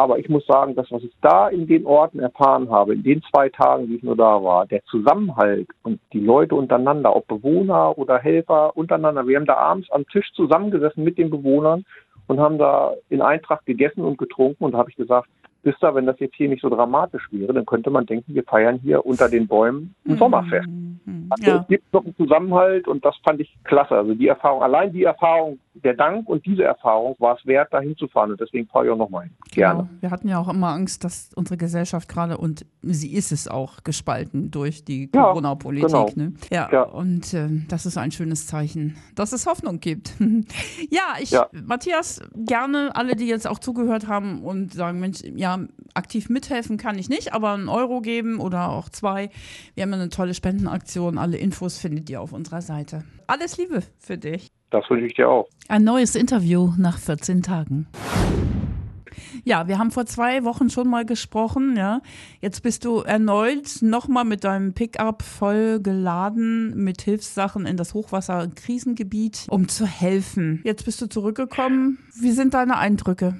Aber 0.00 0.18
ich 0.18 0.30
muss 0.30 0.46
sagen, 0.46 0.74
das, 0.76 0.90
was 0.90 1.02
ich 1.02 1.12
da 1.20 1.48
in 1.48 1.66
den 1.66 1.84
Orten 1.84 2.20
erfahren 2.20 2.70
habe, 2.70 2.94
in 2.94 3.02
den 3.02 3.22
zwei 3.30 3.50
Tagen, 3.50 3.86
die 3.86 3.96
ich 3.96 4.02
nur 4.02 4.16
da 4.16 4.42
war, 4.42 4.64
der 4.64 4.82
Zusammenhalt 4.84 5.68
und 5.82 6.00
die 6.14 6.20
Leute 6.20 6.54
untereinander, 6.54 7.14
ob 7.14 7.26
Bewohner 7.26 7.98
oder 7.98 8.18
Helfer 8.18 8.74
untereinander, 8.78 9.26
wir 9.26 9.36
haben 9.36 9.44
da 9.44 9.58
abends 9.58 9.90
am 9.90 10.06
Tisch 10.06 10.32
zusammengesessen 10.32 11.04
mit 11.04 11.18
den 11.18 11.28
Bewohnern 11.28 11.84
und 12.28 12.40
haben 12.40 12.56
da 12.56 12.94
in 13.10 13.20
Eintracht 13.20 13.66
gegessen 13.66 14.00
und 14.00 14.16
getrunken 14.16 14.64
und 14.64 14.72
da 14.72 14.78
habe 14.78 14.88
ich 14.88 14.96
gesagt, 14.96 15.28
wisst 15.64 15.84
ihr, 15.84 15.94
wenn 15.94 16.06
das 16.06 16.18
jetzt 16.18 16.36
hier 16.36 16.48
nicht 16.48 16.62
so 16.62 16.70
dramatisch 16.70 17.28
wäre, 17.30 17.52
dann 17.52 17.66
könnte 17.66 17.90
man 17.90 18.06
denken, 18.06 18.34
wir 18.34 18.44
feiern 18.44 18.80
hier 18.82 19.04
unter 19.04 19.28
den 19.28 19.46
Bäumen 19.46 19.94
ein 20.06 20.14
mhm. 20.14 20.16
Sommerfest. 20.16 20.68
Also 21.28 21.50
ja. 21.50 21.60
Es 21.60 21.68
gibt 21.68 21.92
noch 21.92 22.04
einen 22.04 22.16
Zusammenhalt 22.16 22.88
und 22.88 23.04
das 23.04 23.16
fand 23.22 23.40
ich 23.40 23.54
klasse. 23.64 23.96
Also 23.96 24.14
die 24.14 24.28
Erfahrung, 24.28 24.62
allein 24.62 24.92
die 24.92 25.04
Erfahrung, 25.04 25.58
der 25.74 25.94
Dank 25.94 26.28
und 26.28 26.44
diese 26.46 26.64
Erfahrung 26.64 27.14
war 27.18 27.36
es 27.38 27.46
wert, 27.46 27.72
da 27.72 27.80
hinzufahren 27.80 28.32
und 28.32 28.40
deswegen 28.40 28.66
fahre 28.66 28.86
ich 28.86 28.90
auch 28.90 28.96
nochmal 28.96 29.24
hin. 29.24 29.36
Gerne. 29.52 29.82
Genau. 29.84 30.00
Wir 30.00 30.10
hatten 30.10 30.28
ja 30.28 30.38
auch 30.38 30.48
immer 30.48 30.68
Angst, 30.68 31.04
dass 31.04 31.32
unsere 31.34 31.56
Gesellschaft 31.56 32.08
gerade, 32.08 32.38
und 32.38 32.66
sie 32.82 33.14
ist 33.14 33.30
es 33.30 33.46
auch, 33.46 33.84
gespalten 33.84 34.50
durch 34.50 34.84
die 34.84 35.08
Corona-Politik. 35.08 35.88
Genau. 35.88 36.10
Ne? 36.16 36.32
Ja, 36.50 36.68
ja, 36.72 36.82
und 36.82 37.32
äh, 37.34 37.48
das 37.68 37.86
ist 37.86 37.96
ein 37.98 38.10
schönes 38.10 38.46
Zeichen, 38.46 38.96
dass 39.14 39.32
es 39.32 39.46
Hoffnung 39.46 39.80
gibt. 39.80 40.14
ja, 40.90 41.14
ich, 41.20 41.30
ja. 41.30 41.48
Matthias, 41.52 42.20
gerne 42.34 42.90
alle, 42.94 43.14
die 43.14 43.26
jetzt 43.26 43.46
auch 43.46 43.58
zugehört 43.58 44.08
haben 44.08 44.42
und 44.42 44.74
sagen, 44.74 44.98
Mensch, 44.98 45.22
ja, 45.22 45.60
aktiv 45.94 46.28
mithelfen 46.28 46.78
kann 46.78 46.98
ich 46.98 47.08
nicht, 47.08 47.32
aber 47.32 47.52
einen 47.52 47.68
Euro 47.68 48.00
geben 48.00 48.40
oder 48.40 48.70
auch 48.70 48.88
zwei. 48.88 49.30
Wir 49.74 49.84
haben 49.84 49.94
eine 49.94 50.08
tolle 50.08 50.34
Spendenaktion. 50.34 51.18
Alle 51.18 51.36
Infos 51.36 51.78
findet 51.78 52.10
ihr 52.10 52.20
auf 52.20 52.32
unserer 52.32 52.60
Seite. 52.60 53.04
Alles 53.26 53.56
Liebe 53.56 53.82
für 53.98 54.18
dich. 54.18 54.50
Das 54.70 54.88
wünsche 54.88 55.06
ich 55.06 55.14
dir 55.14 55.28
auch. 55.28 55.48
Ein 55.68 55.84
neues 55.84 56.14
Interview 56.14 56.72
nach 56.78 56.98
14 56.98 57.42
Tagen. 57.42 57.86
Ja, 59.44 59.68
wir 59.68 59.78
haben 59.78 59.90
vor 59.90 60.06
zwei 60.06 60.44
Wochen 60.44 60.70
schon 60.70 60.88
mal 60.88 61.04
gesprochen, 61.04 61.76
ja. 61.76 62.00
Jetzt 62.40 62.62
bist 62.62 62.84
du 62.84 63.00
erneut 63.00 63.80
nochmal 63.80 64.24
mit 64.24 64.44
deinem 64.44 64.74
Pickup 64.74 65.22
voll 65.22 65.80
geladen 65.80 66.74
mit 66.76 67.02
Hilfssachen 67.02 67.66
in 67.66 67.76
das 67.76 67.94
Hochwasserkrisengebiet, 67.94 69.46
um 69.48 69.68
zu 69.68 69.86
helfen. 69.86 70.60
Jetzt 70.64 70.84
bist 70.84 71.00
du 71.00 71.06
zurückgekommen. 71.06 71.98
Wie 72.20 72.32
sind 72.32 72.54
deine 72.54 72.76
Eindrücke? 72.78 73.36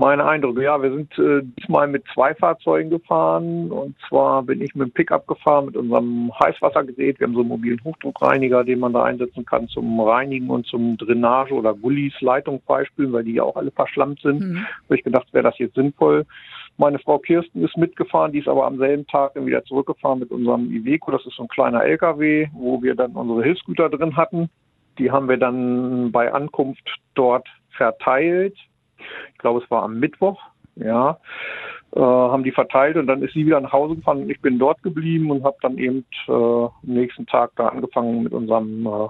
Meine 0.00 0.26
Eindrücke, 0.26 0.62
ja, 0.62 0.80
wir 0.80 0.92
sind 0.92 1.18
äh, 1.18 1.42
diesmal 1.58 1.88
mit 1.88 2.04
zwei 2.14 2.32
Fahrzeugen 2.32 2.88
gefahren. 2.88 3.72
Und 3.72 3.96
zwar 4.08 4.44
bin 4.44 4.62
ich 4.62 4.72
mit 4.76 4.86
dem 4.86 4.92
Pickup 4.92 5.26
gefahren, 5.26 5.66
mit 5.66 5.76
unserem 5.76 6.30
Heißwassergerät. 6.38 7.18
Wir 7.18 7.26
haben 7.26 7.34
so 7.34 7.40
einen 7.40 7.48
mobilen 7.48 7.82
Hochdruckreiniger, 7.82 8.62
den 8.62 8.78
man 8.78 8.92
da 8.92 9.02
einsetzen 9.02 9.44
kann 9.44 9.66
zum 9.66 10.00
Reinigen 10.00 10.50
und 10.50 10.66
zum 10.66 10.96
Drainage 10.98 11.52
oder 11.52 11.74
Gullis, 11.74 12.12
Leitung 12.20 12.62
beispielen, 12.64 13.12
weil 13.12 13.24
die 13.24 13.32
ja 13.32 13.42
auch 13.42 13.56
alle 13.56 13.72
verschlammt 13.72 14.20
sind. 14.20 14.40
Mhm. 14.40 14.66
Habe 14.84 14.94
ich 14.94 15.02
gedacht, 15.02 15.26
wäre 15.32 15.42
das 15.42 15.58
jetzt 15.58 15.74
sinnvoll. 15.74 16.24
Meine 16.76 17.00
Frau 17.00 17.18
Kirsten 17.18 17.64
ist 17.64 17.76
mitgefahren, 17.76 18.30
die 18.30 18.38
ist 18.38 18.46
aber 18.46 18.68
am 18.68 18.78
selben 18.78 19.04
Tag 19.08 19.34
dann 19.34 19.46
wieder 19.46 19.64
zurückgefahren 19.64 20.20
mit 20.20 20.30
unserem 20.30 20.70
Iveco. 20.70 21.10
Das 21.10 21.26
ist 21.26 21.34
so 21.34 21.42
ein 21.42 21.48
kleiner 21.48 21.82
LKW, 21.82 22.46
wo 22.52 22.80
wir 22.84 22.94
dann 22.94 23.16
unsere 23.16 23.42
Hilfsgüter 23.42 23.88
drin 23.88 24.16
hatten. 24.16 24.48
Die 25.00 25.10
haben 25.10 25.28
wir 25.28 25.38
dann 25.38 26.12
bei 26.12 26.32
Ankunft 26.32 26.88
dort 27.16 27.48
verteilt 27.70 28.54
ich 29.32 29.38
glaube, 29.38 29.62
es 29.62 29.70
war 29.70 29.82
am 29.82 29.98
Mittwoch, 29.98 30.40
ja, 30.76 31.18
äh, 31.94 32.00
haben 32.00 32.44
die 32.44 32.52
verteilt 32.52 32.96
und 32.96 33.06
dann 33.06 33.22
ist 33.22 33.34
sie 33.34 33.46
wieder 33.46 33.60
nach 33.60 33.72
Hause 33.72 33.96
gefahren 33.96 34.22
und 34.22 34.30
ich 34.30 34.40
bin 34.40 34.58
dort 34.58 34.82
geblieben 34.82 35.30
und 35.30 35.44
habe 35.44 35.56
dann 35.62 35.78
eben 35.78 36.04
äh, 36.28 36.32
am 36.32 36.70
nächsten 36.82 37.26
Tag 37.26 37.52
da 37.56 37.68
angefangen 37.68 38.22
mit 38.22 38.32
unserem 38.32 38.86
äh, 38.86 39.08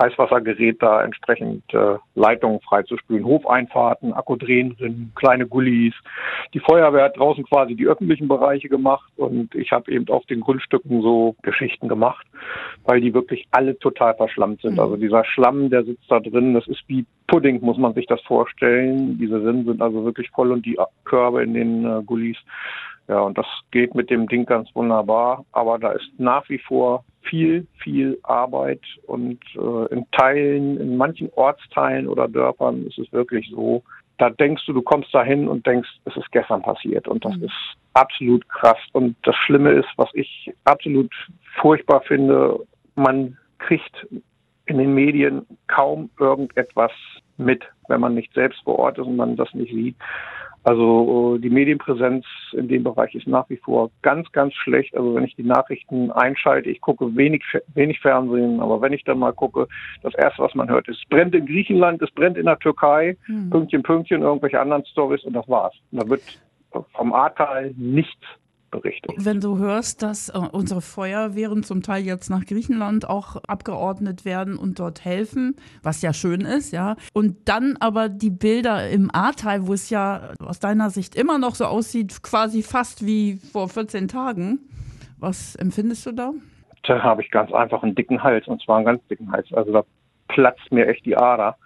Heißwassergerät 0.00 0.82
da 0.82 1.04
entsprechend 1.04 1.62
äh, 1.74 1.96
Leitungen 2.14 2.60
freizuspülen. 2.60 3.24
Hofeinfahrten, 3.24 4.14
Akkudrehen 4.14 4.76
drin, 4.76 5.12
kleine 5.14 5.46
Gullis. 5.46 5.94
Die 6.54 6.60
Feuerwehr 6.60 7.04
hat 7.04 7.18
draußen 7.18 7.44
quasi 7.44 7.74
die 7.74 7.86
öffentlichen 7.86 8.28
Bereiche 8.28 8.68
gemacht 8.68 9.12
und 9.16 9.54
ich 9.54 9.72
habe 9.72 9.92
eben 9.92 10.08
auf 10.08 10.24
den 10.26 10.40
Grundstücken 10.40 11.02
so 11.02 11.36
Geschichten 11.42 11.88
gemacht, 11.88 12.26
weil 12.84 13.00
die 13.00 13.12
wirklich 13.12 13.46
alle 13.50 13.78
total 13.78 14.14
verschlammt 14.14 14.62
sind. 14.62 14.74
Mhm. 14.74 14.80
Also 14.80 14.96
dieser 14.96 15.24
Schlamm, 15.24 15.68
der 15.68 15.84
sitzt 15.84 16.10
da 16.10 16.18
drin, 16.20 16.54
das 16.54 16.66
ist 16.66 16.82
wie 16.86 17.04
Pudding, 17.30 17.60
muss 17.62 17.78
man 17.78 17.94
sich 17.94 18.06
das 18.06 18.20
vorstellen. 18.22 19.16
Diese 19.18 19.36
Rinnen 19.36 19.64
sind 19.64 19.80
also 19.80 20.04
wirklich 20.04 20.28
voll 20.30 20.50
und 20.50 20.66
die 20.66 20.76
Körbe 21.04 21.44
in 21.44 21.54
den 21.54 21.84
äh, 21.84 22.02
Gullis 22.02 22.36
Ja, 23.06 23.20
und 23.20 23.38
das 23.38 23.46
geht 23.70 23.94
mit 23.94 24.10
dem 24.10 24.26
Ding 24.26 24.44
ganz 24.46 24.68
wunderbar. 24.74 25.44
Aber 25.52 25.78
da 25.78 25.92
ist 25.92 26.10
nach 26.18 26.48
wie 26.48 26.58
vor 26.58 27.04
viel, 27.22 27.68
viel 27.78 28.18
Arbeit 28.24 28.80
und 29.06 29.38
äh, 29.54 29.94
in 29.94 30.04
Teilen, 30.10 30.80
in 30.80 30.96
manchen 30.96 31.30
Ortsteilen 31.36 32.08
oder 32.08 32.26
Dörfern 32.26 32.84
ist 32.86 32.98
es 32.98 33.12
wirklich 33.12 33.48
so, 33.50 33.84
da 34.18 34.28
denkst 34.28 34.66
du, 34.66 34.72
du 34.72 34.82
kommst 34.82 35.14
dahin 35.14 35.46
und 35.46 35.64
denkst, 35.66 35.88
es 36.06 36.16
ist 36.16 36.30
gestern 36.32 36.62
passiert 36.62 37.06
und 37.06 37.24
das 37.24 37.36
mhm. 37.36 37.44
ist 37.44 37.76
absolut 37.94 38.46
krass. 38.48 38.78
Und 38.92 39.14
das 39.22 39.36
Schlimme 39.36 39.70
ist, 39.70 39.88
was 39.96 40.08
ich 40.14 40.52
absolut 40.64 41.12
furchtbar 41.60 42.00
finde, 42.02 42.58
man 42.96 43.36
kriegt 43.58 44.06
in 44.66 44.78
den 44.78 44.94
Medien 44.94 45.46
kaum 45.66 46.10
irgendetwas 46.18 46.92
mit, 47.40 47.62
wenn 47.88 48.00
man 48.00 48.14
nicht 48.14 48.32
selbst 48.34 48.62
vor 48.64 48.78
Ort 48.78 48.98
ist 48.98 49.06
und 49.06 49.16
man 49.16 49.36
das 49.36 49.52
nicht 49.54 49.72
sieht. 49.72 49.96
Also 50.62 51.38
die 51.38 51.48
Medienpräsenz 51.48 52.26
in 52.52 52.68
dem 52.68 52.84
Bereich 52.84 53.14
ist 53.14 53.26
nach 53.26 53.48
wie 53.48 53.56
vor 53.56 53.90
ganz, 54.02 54.30
ganz 54.32 54.52
schlecht. 54.54 54.94
Also 54.94 55.14
wenn 55.14 55.24
ich 55.24 55.34
die 55.34 55.42
Nachrichten 55.42 56.10
einschalte, 56.10 56.68
ich 56.68 56.82
gucke 56.82 57.16
wenig, 57.16 57.42
wenig 57.74 57.98
Fernsehen, 58.00 58.60
aber 58.60 58.82
wenn 58.82 58.92
ich 58.92 59.04
dann 59.04 59.18
mal 59.18 59.32
gucke, 59.32 59.68
das 60.02 60.14
erste, 60.14 60.42
was 60.42 60.54
man 60.54 60.68
hört, 60.68 60.86
ist, 60.88 60.98
es 60.98 61.08
brennt 61.08 61.34
in 61.34 61.46
Griechenland, 61.46 62.02
es 62.02 62.10
brennt 62.10 62.36
in 62.36 62.44
der 62.44 62.58
Türkei, 62.58 63.16
hm. 63.24 63.48
Pünktchen, 63.48 63.82
Pünktchen, 63.82 64.20
irgendwelche 64.20 64.60
anderen 64.60 64.84
Stories 64.84 65.24
und 65.24 65.32
das 65.32 65.48
war's. 65.48 65.74
Und 65.92 66.02
da 66.02 66.08
wird 66.10 66.22
vom 66.92 67.14
Ahrtal 67.14 67.72
nichts 67.78 68.26
berichtet. 68.70 69.12
Wenn 69.16 69.40
du 69.40 69.58
hörst, 69.58 70.02
dass 70.02 70.28
äh, 70.28 70.38
unsere 70.38 70.80
Feuerwehren 70.80 71.62
zum 71.62 71.82
Teil 71.82 72.04
jetzt 72.04 72.30
nach 72.30 72.44
Griechenland 72.44 73.08
auch 73.08 73.36
abgeordnet 73.46 74.24
werden 74.24 74.56
und 74.56 74.78
dort 74.78 75.04
helfen, 75.04 75.56
was 75.82 76.02
ja 76.02 76.12
schön 76.12 76.42
ist, 76.42 76.72
ja, 76.72 76.96
und 77.12 77.48
dann 77.48 77.76
aber 77.80 78.08
die 78.08 78.30
Bilder 78.30 78.88
im 78.88 79.10
Ahrtal, 79.12 79.66
wo 79.66 79.72
es 79.72 79.90
ja 79.90 80.32
aus 80.38 80.60
deiner 80.60 80.90
Sicht 80.90 81.14
immer 81.14 81.38
noch 81.38 81.54
so 81.54 81.66
aussieht, 81.66 82.22
quasi 82.22 82.62
fast 82.62 83.04
wie 83.04 83.36
vor 83.52 83.68
14 83.68 84.08
Tagen, 84.08 84.60
was 85.18 85.54
empfindest 85.56 86.06
du 86.06 86.12
da? 86.12 86.32
Da 86.84 87.02
habe 87.02 87.22
ich 87.22 87.30
ganz 87.30 87.52
einfach 87.52 87.82
einen 87.82 87.94
dicken 87.94 88.22
Hals, 88.22 88.46
und 88.48 88.62
zwar 88.62 88.76
einen 88.76 88.86
ganz 88.86 89.06
dicken 89.08 89.30
Hals. 89.30 89.52
Also 89.52 89.72
da 89.72 89.84
platzt 90.28 90.72
mir 90.72 90.88
echt 90.88 91.04
die 91.04 91.16
Ader. 91.16 91.56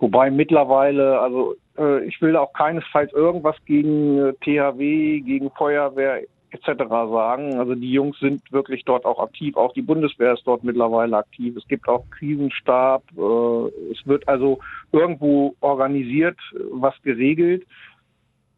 Wobei 0.00 0.30
mittlerweile, 0.30 1.20
also 1.20 1.56
äh, 1.78 2.04
ich 2.04 2.20
will 2.22 2.34
auch 2.34 2.52
keinesfalls 2.54 3.12
irgendwas 3.12 3.56
gegen 3.66 4.18
äh, 4.18 4.32
THW, 4.40 5.20
gegen 5.20 5.50
Feuerwehr 5.50 6.22
etc. 6.52 6.88
sagen. 6.88 7.58
Also 7.58 7.74
die 7.74 7.92
Jungs 7.92 8.18
sind 8.18 8.50
wirklich 8.50 8.84
dort 8.86 9.04
auch 9.04 9.22
aktiv. 9.22 9.56
Auch 9.56 9.74
die 9.74 9.82
Bundeswehr 9.82 10.32
ist 10.32 10.46
dort 10.46 10.64
mittlerweile 10.64 11.18
aktiv. 11.18 11.54
Es 11.54 11.68
gibt 11.68 11.86
auch 11.86 12.08
Krisenstab. 12.10 13.02
Äh, 13.14 13.92
es 13.92 14.06
wird 14.06 14.26
also 14.26 14.58
irgendwo 14.90 15.54
organisiert, 15.60 16.38
was 16.72 16.94
geregelt. 17.02 17.66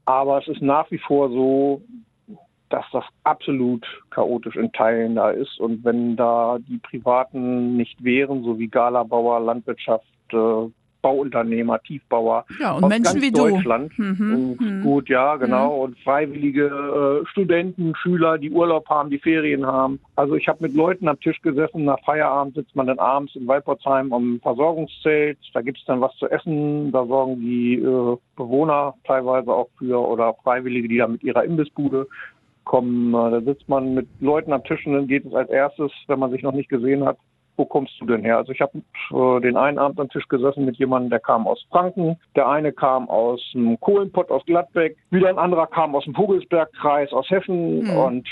Aber 0.04 0.38
es 0.38 0.46
ist 0.46 0.62
nach 0.62 0.88
wie 0.92 0.98
vor 0.98 1.28
so, 1.28 1.82
dass 2.70 2.84
das 2.92 3.04
absolut 3.24 3.84
chaotisch 4.10 4.54
in 4.54 4.70
Teilen 4.70 5.16
da 5.16 5.30
ist. 5.30 5.58
Und 5.58 5.84
wenn 5.84 6.14
da 6.14 6.58
die 6.60 6.78
Privaten 6.78 7.76
nicht 7.76 8.02
wären, 8.02 8.44
so 8.44 8.60
wie 8.60 8.68
Galabauer, 8.68 9.40
Landwirtschaft, 9.40 10.06
Bauunternehmer, 11.02 11.82
Tiefbauer 11.82 12.46
ja, 12.60 12.72
und 12.72 12.84
aus 12.84 12.88
Menschen 12.88 13.20
ganz 13.20 13.20
wie 13.20 13.32
Deutschland. 13.32 13.92
du. 13.96 14.02
Mhm. 14.02 14.56
mhm. 14.58 14.82
Gut, 14.82 15.08
ja, 15.08 15.36
genau. 15.36 15.74
Mhm. 15.74 15.82
Und 15.82 15.98
freiwillige 15.98 17.22
äh, 17.22 17.26
Studenten, 17.28 17.94
Schüler, 17.96 18.38
die 18.38 18.50
Urlaub 18.50 18.88
haben, 18.88 19.10
die 19.10 19.18
Ferien 19.18 19.66
haben. 19.66 20.00
Also 20.16 20.36
ich 20.36 20.48
habe 20.48 20.62
mit 20.62 20.74
Leuten 20.74 21.08
am 21.08 21.20
Tisch 21.20 21.40
gesessen. 21.42 21.84
Nach 21.84 21.98
Feierabend 22.04 22.54
sitzt 22.54 22.74
man 22.76 22.86
dann 22.86 22.98
abends 22.98 23.34
in 23.36 23.46
Walporzheim 23.46 24.12
am 24.12 24.40
Versorgungszelt. 24.42 25.38
Da 25.52 25.60
gibt 25.60 25.78
es 25.78 25.84
dann 25.84 26.00
was 26.00 26.14
zu 26.16 26.28
essen. 26.30 26.92
Da 26.92 27.04
sorgen 27.04 27.40
die 27.40 27.74
äh, 27.74 28.16
Bewohner 28.36 28.94
teilweise 29.04 29.52
auch 29.52 29.68
für 29.78 30.00
oder 30.00 30.34
Freiwillige, 30.42 30.88
die 30.88 30.98
da 30.98 31.08
mit 31.08 31.22
ihrer 31.22 31.44
Imbissbude 31.44 32.06
kommen. 32.64 33.12
Äh, 33.14 33.30
da 33.32 33.40
sitzt 33.40 33.68
man 33.68 33.94
mit 33.94 34.08
Leuten 34.20 34.52
am 34.52 34.64
Tisch 34.64 34.86
und 34.86 34.94
dann 34.94 35.08
geht 35.08 35.26
es 35.26 35.34
als 35.34 35.50
erstes, 35.50 35.90
wenn 36.06 36.18
man 36.18 36.30
sich 36.30 36.42
noch 36.42 36.52
nicht 36.52 36.68
gesehen 36.68 37.04
hat, 37.04 37.18
wo 37.56 37.64
kommst 37.64 37.92
du 38.00 38.06
denn 38.06 38.22
her? 38.22 38.38
Also 38.38 38.52
ich 38.52 38.60
habe 38.60 38.78
äh, 38.78 39.40
den 39.40 39.56
einen 39.56 39.78
Abend 39.78 40.00
am 40.00 40.08
Tisch 40.08 40.26
gesessen 40.28 40.64
mit 40.64 40.76
jemandem, 40.76 41.10
der 41.10 41.20
kam 41.20 41.46
aus 41.46 41.64
Franken, 41.70 42.16
der 42.34 42.48
eine 42.48 42.72
kam 42.72 43.08
aus 43.08 43.40
dem 43.54 43.78
Kohlenpott 43.80 44.30
aus 44.30 44.44
Gladbeck, 44.46 44.96
wieder 45.10 45.28
ein 45.28 45.38
anderer 45.38 45.66
kam 45.66 45.94
aus 45.94 46.04
dem 46.04 46.14
Vogelsbergkreis 46.14 47.12
aus 47.12 47.28
Hessen 47.30 47.84
mhm. 47.84 47.96
und 47.96 48.28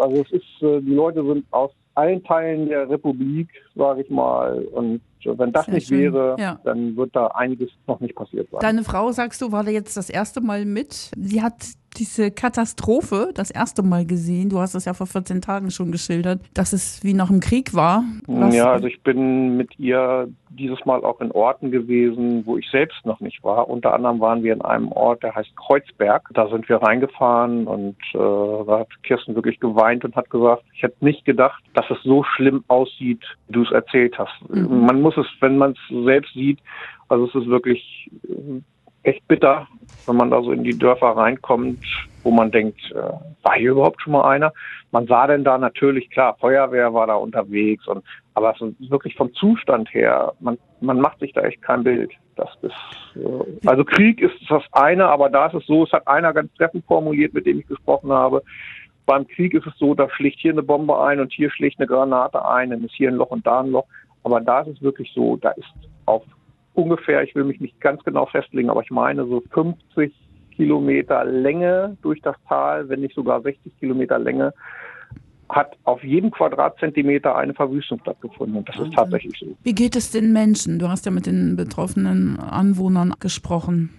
also 0.00 0.22
es 0.22 0.32
ist, 0.32 0.62
äh, 0.62 0.80
die 0.80 0.94
Leute 0.94 1.24
sind 1.24 1.44
aus 1.50 1.70
allen 1.94 2.22
Teilen 2.24 2.68
der 2.68 2.88
Republik, 2.88 3.48
sage 3.74 4.02
ich 4.02 4.10
mal. 4.10 4.64
Und 4.72 5.00
wenn 5.24 5.52
das 5.52 5.66
Sehr 5.66 5.74
nicht 5.74 5.88
schön. 5.88 6.12
wäre, 6.12 6.36
ja. 6.38 6.60
dann 6.64 6.96
wird 6.96 7.14
da 7.14 7.28
einiges 7.28 7.70
noch 7.86 8.00
nicht 8.00 8.14
passiert 8.14 8.48
sein. 8.50 8.60
Deine 8.60 8.82
Frau, 8.82 9.12
sagst 9.12 9.40
du, 9.40 9.52
war 9.52 9.64
da 9.64 9.70
jetzt 9.70 9.96
das 9.96 10.10
erste 10.10 10.40
Mal 10.40 10.64
mit. 10.64 11.10
Sie 11.16 11.42
hat 11.42 11.54
diese 11.96 12.30
Katastrophe 12.30 13.30
das 13.34 13.50
erste 13.50 13.82
Mal 13.82 14.04
gesehen. 14.04 14.50
Du 14.50 14.58
hast 14.58 14.74
es 14.74 14.84
ja 14.84 14.94
vor 14.94 15.06
14 15.06 15.40
Tagen 15.40 15.70
schon 15.70 15.92
geschildert, 15.92 16.40
dass 16.54 16.72
es 16.72 17.02
wie 17.02 17.14
nach 17.14 17.28
dem 17.28 17.40
Krieg 17.40 17.74
war. 17.74 18.04
Was 18.26 18.54
ja, 18.54 18.72
also 18.72 18.86
ich 18.86 19.02
bin 19.02 19.56
mit 19.56 19.78
ihr 19.78 20.28
dieses 20.50 20.84
Mal 20.84 21.04
auch 21.04 21.20
in 21.20 21.32
Orten 21.32 21.70
gewesen, 21.70 22.46
wo 22.46 22.56
ich 22.56 22.68
selbst 22.70 23.04
noch 23.04 23.20
nicht 23.20 23.42
war. 23.42 23.68
Unter 23.68 23.92
anderem 23.92 24.20
waren 24.20 24.42
wir 24.42 24.52
in 24.52 24.62
einem 24.62 24.92
Ort, 24.92 25.22
der 25.22 25.34
heißt 25.34 25.56
Kreuzberg. 25.56 26.28
Da 26.32 26.48
sind 26.48 26.68
wir 26.68 26.76
reingefahren 26.76 27.66
und 27.66 27.96
äh, 28.14 28.18
da 28.18 28.80
hat 28.80 28.88
Kirsten 29.02 29.34
wirklich 29.34 29.60
geweint 29.60 30.04
und 30.04 30.14
hat 30.14 30.30
gesagt, 30.30 30.62
ich 30.74 30.82
hätte 30.82 31.04
nicht 31.04 31.24
gedacht, 31.24 31.62
dass 31.74 31.86
es 31.90 31.98
so 32.04 32.22
schlimm 32.22 32.64
aussieht, 32.68 33.22
wie 33.48 33.52
du 33.52 33.62
es 33.62 33.72
erzählt 33.72 34.18
hast. 34.18 34.34
Mhm. 34.48 34.86
Man 34.86 35.02
muss 35.02 35.16
es, 35.16 35.26
wenn 35.40 35.58
man 35.58 35.72
es 35.72 36.04
selbst 36.04 36.32
sieht, 36.34 36.60
also 37.08 37.26
es 37.26 37.34
ist 37.34 37.46
wirklich 37.48 38.10
echt 39.04 39.26
bitter, 39.28 39.68
wenn 40.06 40.16
man 40.16 40.30
da 40.30 40.42
so 40.42 40.52
in 40.52 40.64
die 40.64 40.76
Dörfer 40.76 41.08
reinkommt, 41.08 41.84
wo 42.22 42.30
man 42.30 42.50
denkt, 42.50 42.80
äh, 42.92 43.12
war 43.42 43.54
hier 43.56 43.72
überhaupt 43.72 44.00
schon 44.02 44.14
mal 44.14 44.28
einer? 44.28 44.52
Man 44.90 45.06
sah 45.06 45.26
denn 45.26 45.44
da 45.44 45.58
natürlich, 45.58 46.10
klar, 46.10 46.36
Feuerwehr 46.40 46.92
war 46.92 47.06
da 47.06 47.14
unterwegs 47.14 47.86
und 47.86 48.04
aber 48.34 48.54
so 48.58 48.72
wirklich 48.88 49.14
vom 49.14 49.32
Zustand 49.34 49.92
her, 49.92 50.32
man, 50.40 50.58
man 50.80 51.00
macht 51.00 51.20
sich 51.20 51.32
da 51.32 51.42
echt 51.42 51.62
kein 51.62 51.84
Bild. 51.84 52.10
Das 52.36 52.48
ist 52.62 52.74
äh, 53.16 53.68
also 53.68 53.84
Krieg 53.84 54.20
ist 54.20 54.34
das 54.48 54.62
eine, 54.72 55.06
aber 55.06 55.28
da 55.28 55.46
ist 55.46 55.54
es 55.54 55.66
so, 55.66 55.84
es 55.84 55.92
hat 55.92 56.08
einer 56.08 56.32
ganz 56.32 56.52
treffend 56.54 56.84
formuliert, 56.86 57.34
mit 57.34 57.46
dem 57.46 57.60
ich 57.60 57.66
gesprochen 57.66 58.10
habe. 58.10 58.42
Beim 59.06 59.26
Krieg 59.26 59.52
ist 59.52 59.66
es 59.66 59.76
so, 59.76 59.94
da 59.94 60.08
schlägt 60.08 60.40
hier 60.40 60.52
eine 60.52 60.62
Bombe 60.62 60.98
ein 60.98 61.20
und 61.20 61.32
hier 61.32 61.50
schlägt 61.50 61.78
eine 61.78 61.86
Granate 61.86 62.44
ein, 62.44 62.70
dann 62.70 62.84
ist 62.84 62.94
hier 62.94 63.10
ein 63.10 63.16
Loch 63.16 63.30
und 63.30 63.46
da 63.46 63.60
ein 63.60 63.70
Loch. 63.70 63.86
Aber 64.22 64.40
da 64.40 64.62
ist 64.62 64.76
es 64.76 64.82
wirklich 64.82 65.12
so, 65.14 65.36
da 65.36 65.50
ist 65.50 65.68
auf 66.06 66.22
ungefähr, 66.74 67.22
ich 67.22 67.34
will 67.34 67.44
mich 67.44 67.60
nicht 67.60 67.80
ganz 67.80 68.02
genau 68.04 68.26
festlegen, 68.26 68.70
aber 68.70 68.82
ich 68.82 68.90
meine 68.90 69.26
so 69.26 69.42
50 69.52 70.12
Kilometer 70.54 71.24
Länge 71.24 71.96
durch 72.02 72.20
das 72.20 72.36
Tal, 72.48 72.88
wenn 72.88 73.00
nicht 73.00 73.14
sogar 73.14 73.40
60 73.40 73.78
Kilometer 73.78 74.18
Länge, 74.18 74.52
hat 75.48 75.76
auf 75.84 76.02
jedem 76.02 76.30
Quadratzentimeter 76.30 77.36
eine 77.36 77.54
Verwüstung 77.54 78.00
stattgefunden. 78.00 78.56
Und 78.56 78.68
das 78.68 78.78
ist 78.78 78.94
tatsächlich 78.94 79.38
so. 79.38 79.46
Wie 79.62 79.74
geht 79.74 79.94
es 79.96 80.10
den 80.10 80.32
Menschen? 80.32 80.78
Du 80.78 80.88
hast 80.88 81.06
ja 81.06 81.12
mit 81.12 81.26
den 81.26 81.56
betroffenen 81.56 82.38
Anwohnern 82.40 83.14
gesprochen. 83.20 83.90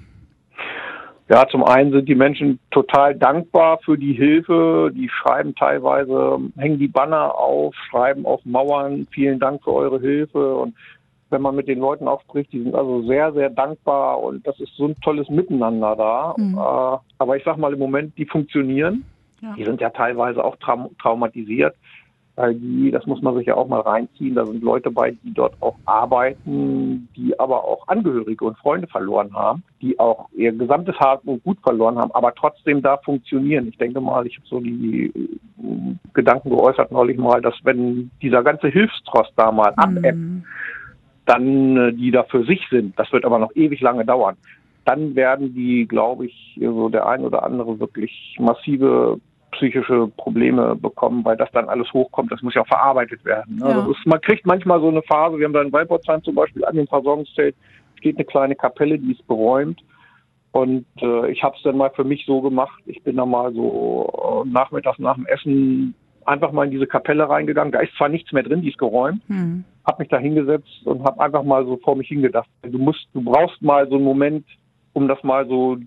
Ja, 1.28 1.48
zum 1.48 1.64
einen 1.64 1.92
sind 1.92 2.08
die 2.08 2.16
Menschen 2.16 2.60
total 2.70 3.16
dankbar 3.16 3.80
für 3.84 3.98
die 3.98 4.14
Hilfe. 4.14 4.92
Die 4.94 5.10
schreiben 5.10 5.56
teilweise, 5.56 6.40
hängen 6.56 6.78
die 6.78 6.88
Banner 6.88 7.34
auf, 7.34 7.74
schreiben 7.90 8.28
auf 8.28 8.46
Mauern, 8.46 9.08
vielen 9.10 9.40
Dank 9.40 9.64
für 9.64 9.74
eure 9.74 10.00
Hilfe. 10.00 10.56
Und 10.56 10.76
wenn 11.30 11.42
man 11.42 11.56
mit 11.56 11.68
den 11.68 11.80
Leuten 11.80 12.08
auch 12.08 12.22
spricht, 12.22 12.52
die 12.54 12.62
sind 12.62 12.76
also 12.76 13.04
sehr, 13.04 13.34
sehr 13.34 13.50
dankbar 13.50 14.22
und 14.22 14.46
das 14.46 14.60
ist 14.60 14.76
so 14.76 14.86
ein 14.88 14.96
tolles 15.02 15.30
Miteinander 15.30 15.96
da. 15.96 16.36
Mhm. 16.38 16.58
Äh, 16.58 16.98
aber 17.18 17.38
ich 17.38 17.44
sag 17.44 17.58
mal 17.58 17.74
im 17.74 17.80
Moment, 17.80 18.18
die 18.18 18.26
funktionieren. 18.26 19.06
Ja. 19.42 19.54
Die 19.58 19.66
sind 19.66 19.82
ja 19.82 19.90
teilweise 19.90 20.44
auch 20.44 20.56
traum 20.58 20.90
traumatisiert, 20.98 21.76
weil 22.36 22.56
die, 22.56 22.90
das 22.92 23.06
muss 23.06 23.22
man 23.22 23.36
sich 23.36 23.48
ja 23.48 23.56
auch 23.56 23.68
mal 23.68 23.82
reinziehen, 23.82 24.36
da 24.36 24.46
sind 24.46 24.64
Leute 24.64 24.92
bei, 24.92 25.12
die 25.12 25.34
dort 25.34 25.56
auch 25.62 25.76
arbeiten, 25.86 27.10
die 27.16 27.38
aber 27.40 27.64
auch 27.64 27.88
Angehörige 27.88 28.46
und 28.46 28.58
Freunde 28.58 28.88
verloren 28.88 29.34
haben, 29.34 29.64
die 29.82 30.00
auch 30.00 30.30
ihr 30.34 30.52
gesamtes 30.52 30.98
Hart 31.00 31.22
und 31.26 31.44
Gut 31.44 31.58
verloren 31.62 31.98
haben, 31.98 32.12
aber 32.14 32.34
trotzdem 32.34 32.82
da 32.82 32.98
funktionieren. 32.98 33.68
Ich 33.68 33.78
denke 33.78 34.00
mal, 34.00 34.26
ich 34.26 34.38
habe 34.38 34.48
so 34.48 34.60
die 34.60 35.12
äh, 35.14 35.96
Gedanken 36.14 36.50
geäußert 36.50 36.92
neulich 36.92 37.18
mal, 37.18 37.42
dass 37.42 37.56
wenn 37.64 38.10
dieser 38.22 38.44
ganze 38.44 38.68
Hilfstrost 38.68 39.34
da 39.36 39.52
mal 39.52 39.72
mhm. 39.72 39.84
abebbt, 39.84 40.46
dann 41.26 41.78
äh, 41.78 41.94
die 41.94 42.12
da 42.12 42.24
für 42.24 42.44
sich 42.46 42.62
sind, 42.70 42.98
das 42.98 43.12
wird 43.12 43.26
aber 43.26 43.40
noch 43.40 43.56
ewig 43.56 43.82
lange 43.82 44.06
dauern, 44.06 44.38
dann 44.86 45.16
werden 45.16 45.54
die, 45.54 45.88
glaube 45.88 46.28
ich, 46.28 46.60
so 46.62 46.90
der 46.90 47.08
ein 47.08 47.22
oder 47.22 47.44
andere 47.44 47.80
wirklich 47.80 48.36
massive 48.40 49.20
psychische 49.52 50.08
Probleme 50.18 50.76
bekommen, 50.76 51.24
weil 51.24 51.38
das 51.38 51.50
dann 51.52 51.70
alles 51.70 51.92
hochkommt. 51.94 52.32
Das 52.32 52.42
muss 52.42 52.54
ja 52.54 52.62
auch 52.62 52.68
verarbeitet 52.68 53.24
werden. 53.26 53.56
Ne? 53.56 53.70
Ja. 53.70 53.80
Also 53.80 53.92
ist, 53.94 54.06
man 54.06 54.22
kriegt 54.22 54.46
manchmal 54.46 54.80
so 54.82 54.90
eine 54.90 55.02
Phase, 55.04 55.38
wir 55.38 55.46
haben 55.46 55.54
da 55.54 55.62
in 55.62 55.72
Walporzheim 55.72 56.24
zum 56.24 56.36
Beispiel 56.36 56.66
an 56.66 56.76
dem 56.76 56.88
Versorgungszelt 56.88 57.56
steht 57.98 58.18
eine 58.18 58.26
kleine 58.26 58.56
Kapelle, 58.56 59.00
die 59.00 59.14
ist 59.14 59.26
beräumt. 59.28 59.82
Und 60.52 60.86
äh, 61.02 61.32
ich 61.32 61.44
habe 61.44 61.56
es 61.58 61.64
dann 61.64 61.78
mal 61.78 61.92
für 61.92 62.04
mich 62.04 62.26
so 62.26 62.42
gemacht, 62.42 62.82
ich 62.86 63.02
bin 63.04 63.18
da 63.18 63.26
mal 63.26 63.54
so 63.54 64.44
äh, 64.46 64.50
nachmittags 64.50 65.00
nach 65.00 65.16
dem 65.16 65.26
Essen 65.26 65.96
einfach 66.26 66.52
mal 66.52 66.66
in 66.66 66.72
diese 66.72 66.88
Kapelle 66.88 67.28
reingegangen. 67.28 67.74
Da 67.74 67.80
ist 67.80 67.96
zwar 67.98 68.10
nichts 68.10 68.32
mehr 68.32 68.44
drin, 68.44 68.62
die 68.62 68.70
ist 68.70 68.78
geräumt. 68.78 69.22
Hm. 69.28 69.66
Hab 69.86 70.00
mich 70.00 70.10
da 70.10 70.18
hingesetzt 70.18 70.82
und 70.86 71.04
habe 71.04 71.20
einfach 71.20 71.44
mal 71.44 71.66
so 71.66 71.78
vor 71.78 71.96
mich 71.96 72.08
hingedacht. 72.08 72.50
Du 72.64 72.78
musst, 72.78 73.08
du 73.14 73.22
brauchst 73.22 73.62
mal 73.62 73.88
so 73.88 73.96
einen 73.96 74.04
Moment, 74.04 74.46
um 74.94 75.08
das 75.08 75.22
mal 75.24 75.48
so 75.48 75.78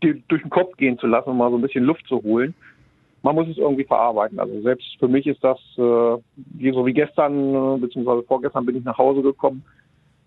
durch 0.00 0.42
den 0.42 0.50
Kopf 0.50 0.76
gehen 0.76 0.98
zu 0.98 1.06
lassen, 1.06 1.30
um 1.30 1.38
mal 1.38 1.50
so 1.50 1.56
ein 1.56 1.62
bisschen 1.62 1.84
Luft 1.84 2.06
zu 2.06 2.22
holen. 2.22 2.54
man 3.22 3.34
muss 3.34 3.48
es 3.48 3.58
irgendwie 3.58 3.84
verarbeiten. 3.84 4.38
Also 4.38 4.60
selbst 4.62 4.86
für 4.98 5.08
mich 5.08 5.26
ist 5.26 5.42
das, 5.42 5.58
äh, 5.76 6.70
so 6.72 6.86
wie 6.86 6.92
gestern, 6.92 7.54
äh, 7.54 7.78
beziehungsweise 7.78 8.22
vorgestern 8.22 8.64
bin 8.64 8.76
ich 8.76 8.84
nach 8.84 8.98
Hause 8.98 9.22
gekommen. 9.22 9.64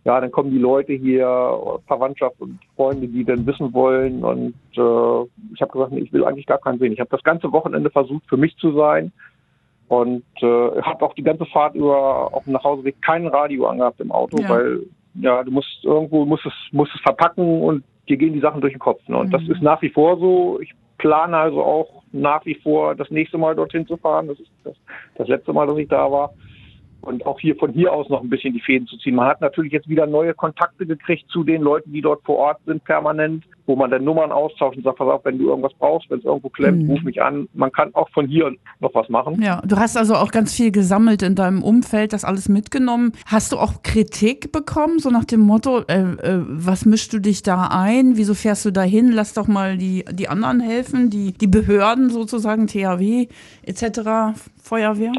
Ja, 0.06 0.20
dann 0.20 0.32
kommen 0.32 0.52
die 0.52 0.58
Leute 0.58 0.94
hier, 0.94 1.26
Verwandtschaft 1.88 2.40
und 2.40 2.60
Freunde, 2.76 3.08
die 3.08 3.24
dann 3.24 3.46
wissen 3.46 3.74
wollen. 3.74 4.24
Und 4.24 4.56
äh, 4.76 5.54
ich 5.54 5.62
habe 5.62 5.72
gesagt, 5.72 5.92
nee, 5.92 6.00
ich 6.00 6.14
will 6.14 6.26
eigentlich 6.26 6.46
gar 6.46 6.58
keinen 6.58 6.80
sehen. 6.80 6.94
Ich 6.94 7.00
habe 7.00 7.10
das 7.10 7.24
ganze 7.24 7.52
Wochenende 7.52 7.90
versucht, 7.90 8.24
für 8.28 8.38
mich 8.38 8.56
zu 8.58 8.74
sein. 8.74 9.12
Und 9.90 10.24
äh, 10.42 10.82
habe 10.82 11.06
auch 11.06 11.14
die 11.16 11.24
ganze 11.24 11.46
Fahrt 11.48 11.76
über 11.76 12.34
auf 12.34 12.44
dem 12.44 12.54
Nachhauseweg 12.54 13.02
kein 13.02 13.28
Radio 13.28 13.68
angehabt 13.68 14.00
im 14.00 14.12
Auto, 14.12 14.38
ja. 14.42 14.50
weil 14.50 14.84
ja, 15.16 15.44
du 15.44 15.52
musst 15.52 15.84
irgendwo 15.84 16.26
musst 16.26 16.46
es, 16.46 16.54
musst 16.72 16.94
es 16.94 17.02
verpacken 17.02 17.62
und 17.62 17.84
dir 18.08 18.18
gehen 18.18 18.34
die 18.34 18.40
Sachen 18.40 18.62
durch 18.62 18.74
den 18.74 18.80
Kopf. 18.80 19.02
Ne? 19.08 19.18
Und 19.18 19.28
mhm. 19.28 19.32
das 19.32 19.42
ist 19.50 19.62
nach 19.62 19.82
wie 19.82 19.90
vor 19.90 20.18
so. 20.18 20.60
Ich 20.62 20.74
plane 21.00 21.36
also 21.36 21.64
auch 21.64 22.04
nach 22.12 22.46
wie 22.46 22.56
vor 22.56 22.96
das 22.96 23.10
nächste 23.10 23.38
Mal 23.38 23.56
dorthin 23.56 23.88
zu 23.88 23.98
fahren. 23.98 24.28
Das 24.28 24.40
ist 24.40 24.52
das, 24.64 24.76
das 25.16 25.28
letzte 25.28 25.54
Mal, 25.54 25.66
dass 25.66 25.78
ich 25.78 25.88
da 25.88 26.12
war 26.12 26.34
und 27.02 27.26
auch 27.26 27.40
hier 27.40 27.56
von 27.56 27.72
hier 27.72 27.94
aus 27.94 28.10
noch 28.10 28.22
ein 28.22 28.30
bisschen 28.30 28.54
die 28.54 28.60
Fäden 28.60 28.88
zu 28.88 28.98
ziehen. 28.98 29.16
Man 29.16 29.28
hat 29.28 29.42
natürlich 29.42 29.72
jetzt 29.72 29.88
wieder 29.88 30.06
neue 30.06 30.34
Kontakte 30.34 30.86
gekriegt 30.86 31.30
zu 31.30 31.44
den 31.44 31.62
Leuten, 31.62 31.94
die 31.94 32.02
dort 32.02 32.24
vor 32.26 32.38
Ort 32.38 32.60
sind, 32.66 32.84
permanent, 32.84 33.46
wo 33.66 33.76
man 33.76 33.90
dann 33.90 34.04
Nummern 34.04 34.32
austauscht 34.32 34.78
und 34.78 34.84
sagt, 34.84 34.98
pass 34.98 35.08
auf, 35.08 35.24
wenn 35.26 35.38
du 35.38 35.48
irgendwas 35.48 35.74
brauchst, 35.78 36.10
wenn 36.10 36.20
es 36.20 36.26
irgendwo 36.26 36.50
klemmt, 36.50 36.84
mhm. 36.84 36.92
ruf 36.92 37.04
mich 37.04 37.22
an. 37.22 37.48
Man 37.54 37.72
kann 37.72 37.94
auch 37.96 38.10
von 38.10 38.28
hier 38.28 38.52
noch 38.80 38.94
was 38.94 39.08
machen. 39.10 39.42
Ja, 39.42 39.62
du 39.66 39.78
hast 39.78 39.96
also 39.96 40.16
auch 40.16 40.32
ganz 40.32 40.54
viel 40.56 40.72
gesammelt 40.72 41.22
in 41.22 41.36
deinem 41.36 41.64
Umfeld, 41.64 42.14
das 42.14 42.26
alles 42.26 42.50
mitgenommen. 42.50 43.14
Hast 43.26 43.52
du 43.52 43.58
auch 43.58 43.84
Kritik 43.84 44.52
bekommen, 44.52 45.00
so 45.00 45.10
nach 45.10 45.26
dem 45.26 45.42
Motto, 45.42 45.82
äh, 45.88 46.00
äh, 46.02 46.44
was 46.48 46.86
mischst 46.86 47.14
du 47.14 47.20
dich 47.20 47.44
da 47.44 47.70
ein? 47.72 48.18
Wieso 48.18 48.34
fährst 48.34 48.66
du 48.66 48.72
da 48.72 48.82
hin? 48.82 49.12
Lass 49.12 49.34
doch 49.34 49.48
mal 49.48 49.78
die, 49.78 50.04
die 50.12 50.28
anderen 50.28 50.60
helfen, 50.60 51.10
die, 51.10 51.34
die 51.34 51.48
Behörden 51.48 52.10
sozusagen, 52.10 52.68
THW 52.68 53.28
etc., 53.64 54.40
Feuerwehr? 54.62 55.14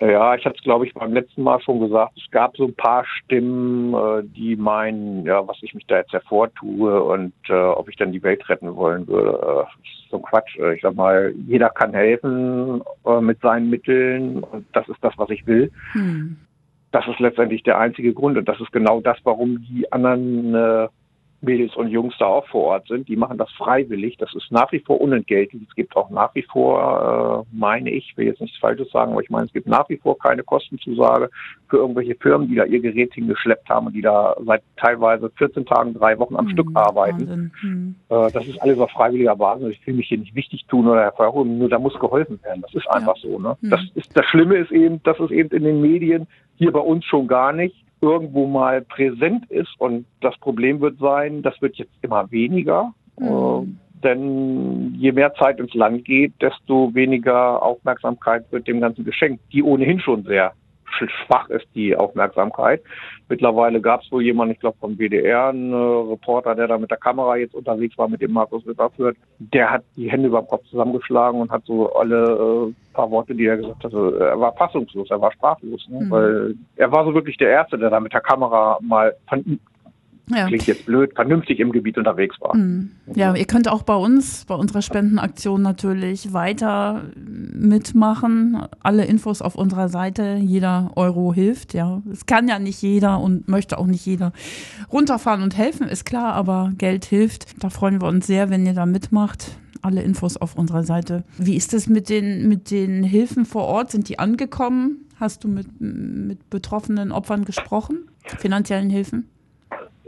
Ja, 0.00 0.34
ich 0.34 0.46
hatte 0.46 0.56
es, 0.56 0.62
glaube 0.62 0.86
ich, 0.86 0.94
beim 0.94 1.12
letzten 1.12 1.42
Mal 1.42 1.60
schon 1.60 1.80
gesagt. 1.80 2.12
Es 2.16 2.30
gab 2.30 2.56
so 2.56 2.64
ein 2.64 2.74
paar 2.74 3.04
Stimmen, 3.04 3.92
äh, 3.92 4.22
die 4.24 4.56
meinen, 4.56 5.26
ja, 5.26 5.46
was 5.46 5.58
ich 5.60 5.74
mich 5.74 5.86
da 5.86 5.98
jetzt 5.98 6.12
hervortue 6.12 7.02
und 7.02 7.34
äh, 7.50 7.52
ob 7.52 7.88
ich 7.90 7.96
dann 7.96 8.10
die 8.10 8.22
Welt 8.22 8.48
retten 8.48 8.74
wollen 8.76 9.06
würde. 9.06 9.66
Äh, 9.66 9.80
so 10.10 10.18
Quatsch. 10.18 10.56
Äh, 10.58 10.76
ich 10.76 10.82
sag 10.82 10.94
mal, 10.94 11.34
jeder 11.46 11.68
kann 11.68 11.92
helfen 11.92 12.82
äh, 13.04 13.20
mit 13.20 13.40
seinen 13.42 13.68
Mitteln 13.68 14.42
und 14.42 14.64
das 14.72 14.88
ist 14.88 15.02
das, 15.02 15.12
was 15.18 15.28
ich 15.28 15.46
will. 15.46 15.70
Hm. 15.92 16.38
Das 16.92 17.06
ist 17.06 17.20
letztendlich 17.20 17.62
der 17.62 17.78
einzige 17.78 18.14
Grund 18.14 18.38
und 18.38 18.48
das 18.48 18.58
ist 18.58 18.72
genau 18.72 19.02
das, 19.02 19.18
warum 19.24 19.62
die 19.68 19.90
anderen 19.92 20.54
äh, 20.54 20.88
Mädels 21.42 21.74
und 21.76 21.88
Jungs 21.88 22.14
da 22.18 22.26
auch 22.26 22.46
vor 22.48 22.64
Ort 22.64 22.88
sind. 22.88 23.08
Die 23.08 23.16
machen 23.16 23.38
das 23.38 23.50
freiwillig. 23.52 24.16
Das 24.18 24.34
ist 24.34 24.50
nach 24.52 24.70
wie 24.72 24.80
vor 24.80 25.00
unentgeltlich. 25.00 25.62
Es 25.68 25.74
gibt 25.74 25.96
auch 25.96 26.10
nach 26.10 26.34
wie 26.34 26.42
vor, 26.42 27.46
äh, 27.50 27.56
meine 27.56 27.90
ich, 27.90 28.16
will 28.16 28.26
jetzt 28.26 28.40
nichts 28.40 28.58
Falsches 28.58 28.90
sagen, 28.90 29.12
aber 29.12 29.22
ich 29.22 29.30
meine, 29.30 29.46
es 29.46 29.52
gibt 29.52 29.66
nach 29.66 29.88
wie 29.88 29.96
vor 29.96 30.18
keine 30.18 30.42
Kostenzusage 30.42 31.30
für 31.68 31.78
irgendwelche 31.78 32.14
Firmen, 32.16 32.48
die 32.48 32.56
da 32.56 32.64
ihr 32.64 32.80
Gerät 32.80 33.14
hingeschleppt 33.14 33.68
haben 33.68 33.86
und 33.86 33.94
die 33.94 34.02
da 34.02 34.36
seit 34.44 34.62
teilweise 34.76 35.30
14 35.36 35.64
Tagen, 35.64 35.94
drei 35.94 36.18
Wochen 36.18 36.36
am 36.36 36.46
mhm, 36.46 36.50
Stück 36.50 36.68
arbeiten. 36.74 37.52
Mhm. 37.62 37.94
Äh, 38.08 38.30
das 38.32 38.46
ist 38.46 38.60
alles 38.60 38.78
auf 38.78 38.90
freiwilliger 38.90 39.36
Basis. 39.36 39.70
Ich 39.70 39.86
will 39.86 39.94
mich 39.94 40.08
hier 40.08 40.18
nicht 40.18 40.34
wichtig 40.34 40.66
tun 40.66 40.86
oder 40.88 41.02
hervorheben, 41.02 41.58
nur 41.58 41.68
da 41.68 41.78
muss 41.78 41.98
geholfen 41.98 42.38
werden. 42.42 42.62
Das 42.62 42.74
ist 42.74 42.88
einfach 42.90 43.16
ja. 43.16 43.22
so. 43.22 43.38
Ne? 43.38 43.56
Mhm. 43.60 43.70
Das, 43.70 43.80
ist, 43.94 44.16
das 44.16 44.26
Schlimme 44.26 44.56
ist 44.56 44.72
eben, 44.72 45.02
dass 45.04 45.18
es 45.20 45.30
eben 45.30 45.50
in 45.50 45.64
den 45.64 45.80
Medien 45.80 46.26
hier 46.56 46.72
bei 46.72 46.80
uns 46.80 47.04
schon 47.06 47.26
gar 47.26 47.52
nicht 47.52 47.76
irgendwo 48.00 48.46
mal 48.46 48.82
präsent 48.82 49.50
ist. 49.50 49.74
Und 49.78 50.06
das 50.20 50.36
Problem 50.38 50.80
wird 50.80 50.98
sein, 50.98 51.42
das 51.42 51.60
wird 51.60 51.76
jetzt 51.76 51.92
immer 52.02 52.30
weniger. 52.30 52.92
Mhm. 53.18 53.26
Äh, 53.26 53.66
denn 54.02 54.94
je 54.94 55.12
mehr 55.12 55.34
Zeit 55.34 55.60
ins 55.60 55.74
Land 55.74 56.04
geht, 56.06 56.32
desto 56.40 56.94
weniger 56.94 57.62
Aufmerksamkeit 57.62 58.50
wird 58.50 58.66
dem 58.66 58.80
Ganzen 58.80 59.04
geschenkt, 59.04 59.42
die 59.52 59.62
ohnehin 59.62 60.00
schon 60.00 60.24
sehr 60.24 60.52
schwach 60.90 61.48
ist 61.50 61.66
die 61.74 61.96
Aufmerksamkeit. 61.96 62.82
Mittlerweile 63.28 63.80
gab 63.80 64.02
es 64.02 64.10
wohl 64.10 64.22
jemanden, 64.22 64.54
ich 64.54 64.60
glaube 64.60 64.76
vom 64.80 64.96
WDR, 64.98 65.48
einen 65.48 65.72
äh, 65.72 66.10
Reporter, 66.10 66.54
der 66.54 66.68
da 66.68 66.78
mit 66.78 66.90
der 66.90 66.98
Kamera 66.98 67.36
jetzt 67.36 67.54
unterwegs 67.54 67.96
war, 67.96 68.08
mit 68.08 68.20
dem 68.20 68.32
Markus 68.32 68.66
Witterfürth, 68.66 69.16
der 69.38 69.70
hat 69.70 69.84
die 69.96 70.10
Hände 70.10 70.28
über 70.28 70.42
den 70.42 70.48
Kopf 70.48 70.66
zusammengeschlagen 70.66 71.40
und 71.40 71.50
hat 71.50 71.64
so 71.64 71.92
alle 71.94 72.70
äh, 72.70 72.92
paar 72.92 73.10
Worte, 73.10 73.34
die 73.34 73.46
er 73.46 73.56
gesagt 73.56 73.84
hat, 73.84 73.92
er 73.92 74.40
war 74.40 74.52
fassungslos, 74.54 75.10
er 75.10 75.20
war 75.20 75.32
sprachlos, 75.32 75.86
ne? 75.88 76.00
Mhm. 76.00 76.10
weil 76.10 76.54
er 76.76 76.92
war 76.92 77.04
so 77.04 77.14
wirklich 77.14 77.36
der 77.36 77.50
Erste, 77.50 77.78
der 77.78 77.90
da 77.90 78.00
mit 78.00 78.12
der 78.12 78.20
Kamera 78.20 78.78
mal 78.82 79.14
von 79.28 79.60
ja. 80.34 80.46
klingt 80.46 80.66
jetzt 80.66 80.86
blöd, 80.86 81.12
vernünftig 81.14 81.60
im 81.60 81.72
Gebiet 81.72 81.98
unterwegs 81.98 82.36
war. 82.40 82.56
Mhm. 82.56 82.90
Ja, 83.14 83.34
ihr 83.34 83.44
könnt 83.44 83.68
auch 83.68 83.82
bei 83.82 83.94
uns, 83.94 84.44
bei 84.44 84.54
unserer 84.54 84.82
Spendenaktion 84.82 85.62
natürlich 85.62 86.32
weiter 86.32 87.02
mitmachen. 87.16 88.62
Alle 88.80 89.04
Infos 89.04 89.42
auf 89.42 89.54
unserer 89.54 89.88
Seite. 89.88 90.38
Jeder 90.40 90.92
Euro 90.96 91.32
hilft, 91.32 91.74
ja. 91.74 92.02
Es 92.10 92.26
kann 92.26 92.48
ja 92.48 92.58
nicht 92.58 92.82
jeder 92.82 93.20
und 93.20 93.48
möchte 93.48 93.78
auch 93.78 93.86
nicht 93.86 94.06
jeder 94.06 94.32
runterfahren 94.92 95.42
und 95.42 95.56
helfen, 95.56 95.88
ist 95.88 96.04
klar, 96.04 96.34
aber 96.34 96.72
Geld 96.78 97.04
hilft. 97.04 97.62
Da 97.62 97.70
freuen 97.70 98.00
wir 98.00 98.08
uns 98.08 98.26
sehr, 98.26 98.50
wenn 98.50 98.66
ihr 98.66 98.74
da 98.74 98.86
mitmacht. 98.86 99.58
Alle 99.82 100.02
Infos 100.02 100.36
auf 100.36 100.56
unserer 100.56 100.82
Seite. 100.82 101.24
Wie 101.38 101.56
ist 101.56 101.72
es 101.72 101.88
mit 101.88 102.10
den, 102.10 102.48
mit 102.48 102.70
den 102.70 103.02
Hilfen 103.02 103.46
vor 103.46 103.64
Ort? 103.64 103.90
Sind 103.90 104.08
die 104.10 104.18
angekommen? 104.18 105.06
Hast 105.16 105.44
du 105.44 105.48
mit, 105.48 105.80
mit 105.80 106.50
betroffenen 106.50 107.12
Opfern 107.12 107.44
gesprochen? 107.44 108.06
Finanziellen 108.38 108.90
Hilfen? 108.90 109.28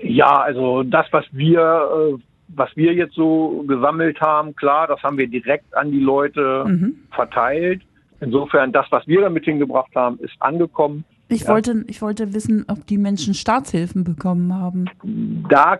Ja, 0.03 0.41
also 0.41 0.83
das, 0.83 1.07
was 1.13 1.25
wir, 1.33 1.61
äh, 1.61 2.23
was 2.49 2.71
wir 2.75 2.93
jetzt 2.93 3.15
so 3.15 3.65
gesammelt 3.67 4.21
haben, 4.21 4.55
klar, 4.57 4.87
das 4.87 5.03
haben 5.03 5.17
wir 5.19 5.29
direkt 5.29 5.75
an 5.77 5.91
die 5.91 6.01
Leute 6.01 6.65
mhm. 6.67 6.97
verteilt. 7.13 7.83
Insofern, 8.21 8.73
das, 8.73 8.87
was 8.91 9.07
wir 9.07 9.23
damit 9.23 9.45
hingebracht 9.45 9.95
haben, 9.95 10.19
ist 10.21 10.35
angekommen. 10.41 11.05
Ich, 11.29 11.43
ja. 11.43 11.49
wollte, 11.49 11.85
ich 11.89 12.03
wollte 12.03 12.35
wissen, 12.35 12.65
ob 12.69 12.87
die 12.87 12.99
Menschen 12.99 13.35
Staatshilfen 13.35 14.05
bekommen 14.05 14.55
haben. 14.55 14.85
Da 15.49 15.79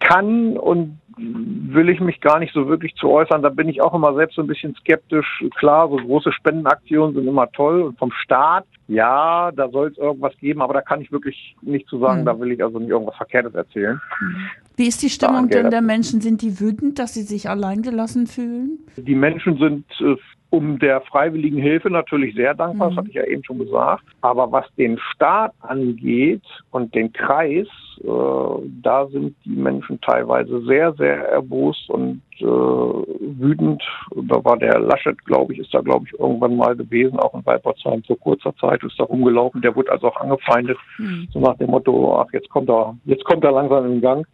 kann 0.00 0.56
und 0.56 0.98
will 1.16 1.88
ich 1.88 2.00
mich 2.00 2.20
gar 2.20 2.38
nicht 2.38 2.52
so 2.52 2.68
wirklich 2.68 2.94
zu 2.94 3.08
äußern. 3.08 3.42
Da 3.42 3.48
bin 3.48 3.68
ich 3.68 3.82
auch 3.82 3.94
immer 3.94 4.14
selbst 4.14 4.36
so 4.36 4.42
ein 4.42 4.46
bisschen 4.46 4.74
skeptisch. 4.76 5.44
Klar, 5.58 5.88
so 5.88 5.96
große 5.96 6.32
Spendenaktionen 6.32 7.14
sind 7.14 7.26
immer 7.26 7.50
toll 7.52 7.82
und 7.82 7.98
vom 7.98 8.12
Staat, 8.12 8.64
ja, 8.88 9.50
da 9.52 9.68
soll 9.70 9.88
es 9.88 9.98
irgendwas 9.98 10.36
geben, 10.38 10.62
aber 10.62 10.74
da 10.74 10.80
kann 10.80 11.00
ich 11.00 11.12
wirklich 11.12 11.56
nicht 11.62 11.88
zu 11.88 11.98
sagen, 11.98 12.22
mhm. 12.22 12.26
da 12.26 12.38
will 12.38 12.52
ich 12.52 12.62
also 12.62 12.78
nicht 12.78 12.90
irgendwas 12.90 13.16
Verkehrtes 13.16 13.54
erzählen. 13.54 14.00
Mhm. 14.20 14.36
Wie 14.76 14.86
ist 14.86 15.02
die 15.02 15.10
Stimmung 15.10 15.48
denn 15.48 15.70
der 15.70 15.82
Menschen? 15.82 16.20
Sind 16.20 16.42
die 16.42 16.58
wütend, 16.58 16.98
dass 16.98 17.14
sie 17.14 17.22
sich 17.22 17.48
alleingelassen 17.48 18.26
fühlen? 18.26 18.78
Die 18.96 19.14
Menschen 19.14 19.58
sind 19.58 19.84
äh, 20.00 20.16
um 20.52 20.78
der 20.78 21.00
freiwilligen 21.00 21.56
Hilfe 21.56 21.88
natürlich 21.88 22.34
sehr 22.34 22.52
dankbar, 22.52 22.90
mhm. 22.90 22.94
das 22.94 22.98
hatte 22.98 23.08
ich 23.08 23.14
ja 23.14 23.24
eben 23.24 23.42
schon 23.42 23.58
gesagt. 23.58 24.04
Aber 24.20 24.52
was 24.52 24.66
den 24.76 24.98
Staat 24.98 25.54
angeht 25.60 26.42
und 26.72 26.94
den 26.94 27.10
Kreis, 27.10 27.66
äh, 28.00 28.68
da 28.82 29.06
sind 29.06 29.34
die 29.46 29.56
Menschen 29.56 29.98
teilweise 30.02 30.60
sehr, 30.66 30.92
sehr 30.92 31.26
erbost 31.30 31.88
und 31.88 32.20
äh, 32.38 32.44
wütend. 32.44 33.82
Da 34.14 34.44
war 34.44 34.58
der 34.58 34.78
Laschet, 34.78 35.16
glaube 35.24 35.54
ich, 35.54 35.60
ist 35.60 35.72
da, 35.72 35.80
glaube 35.80 36.04
ich, 36.06 36.20
irgendwann 36.20 36.56
mal 36.56 36.76
gewesen, 36.76 37.18
auch 37.18 37.32
in 37.32 37.46
Weibertsheim 37.46 38.02
vor 38.02 38.18
kurzer 38.18 38.54
Zeit, 38.56 38.82
ist 38.82 39.00
da 39.00 39.04
rumgelaufen. 39.04 39.62
Der 39.62 39.74
wurde 39.74 39.90
also 39.90 40.08
auch 40.08 40.20
angefeindet, 40.20 40.76
mhm. 40.98 41.28
so 41.32 41.40
nach 41.40 41.56
dem 41.56 41.70
Motto, 41.70 42.20
ach, 42.20 42.30
jetzt 42.34 42.50
kommt 42.50 42.68
er, 42.68 42.94
jetzt 43.06 43.24
kommt 43.24 43.42
er 43.42 43.52
langsam 43.52 43.90
in 43.90 44.02
Gang. 44.02 44.26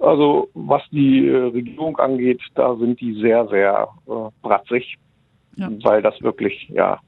Also 0.00 0.48
was 0.54 0.82
die 0.90 1.28
äh, 1.28 1.36
Regierung 1.36 1.98
angeht, 1.98 2.40
da 2.54 2.74
sind 2.76 2.98
die 2.98 3.12
sehr, 3.20 3.46
sehr 3.48 3.88
äh, 4.08 4.30
bratzig 4.40 4.96
ja. 5.56 5.68
weil 5.82 6.02
das 6.02 6.20
wirklich, 6.20 6.68
ja, 6.68 6.98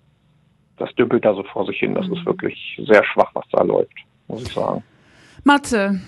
das 0.79 0.95
dümpelt 0.95 1.25
da 1.25 1.35
so 1.35 1.43
vor 1.45 1.67
sich 1.67 1.79
hin. 1.79 1.95
Das 1.95 2.07
mhm. 2.07 2.15
ist 2.15 2.27
wirklich 2.27 2.81
sehr 2.87 3.05
schwach, 3.05 3.31
was 3.35 3.45
da 3.53 3.63
läuft, 3.63 3.95
muss 4.29 4.43
ich 4.43 4.53
sagen. 4.53 4.83
Matze, 5.45 6.01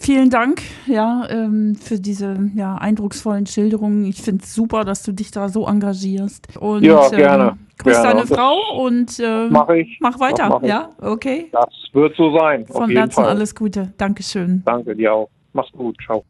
vielen 0.00 0.30
Dank 0.30 0.62
ja, 0.86 1.26
ähm, 1.28 1.74
für 1.74 2.00
diese 2.00 2.50
ja, 2.54 2.76
eindrucksvollen 2.76 3.46
Schilderungen. 3.46 4.04
Ich 4.06 4.22
finde 4.22 4.42
es 4.42 4.54
super, 4.54 4.84
dass 4.84 5.02
du 5.02 5.12
dich 5.12 5.30
da 5.30 5.48
so 5.48 5.66
engagierst. 5.66 6.56
Und, 6.56 6.82
ja, 6.82 7.08
gerne. 7.08 7.44
Ähm, 7.44 7.58
grüß 7.78 7.92
gerne. 7.92 8.14
deine 8.14 8.26
Frau 8.26 8.84
und 8.84 9.18
äh, 9.18 9.48
mach, 9.48 9.68
ich. 9.70 9.98
mach 10.00 10.18
weiter. 10.18 10.48
Mach 10.48 10.62
ja, 10.62 10.90
okay. 11.00 11.48
Das 11.52 11.68
wird 11.92 12.16
so 12.16 12.36
sein. 12.38 12.66
Von 12.66 12.90
Herzen 12.90 13.24
alles 13.24 13.54
Gute. 13.54 13.92
Dankeschön. 13.96 14.62
Danke 14.64 14.96
dir 14.96 15.12
auch. 15.12 15.28
Mach's 15.52 15.72
gut. 15.72 15.96
Ciao. 16.04 16.24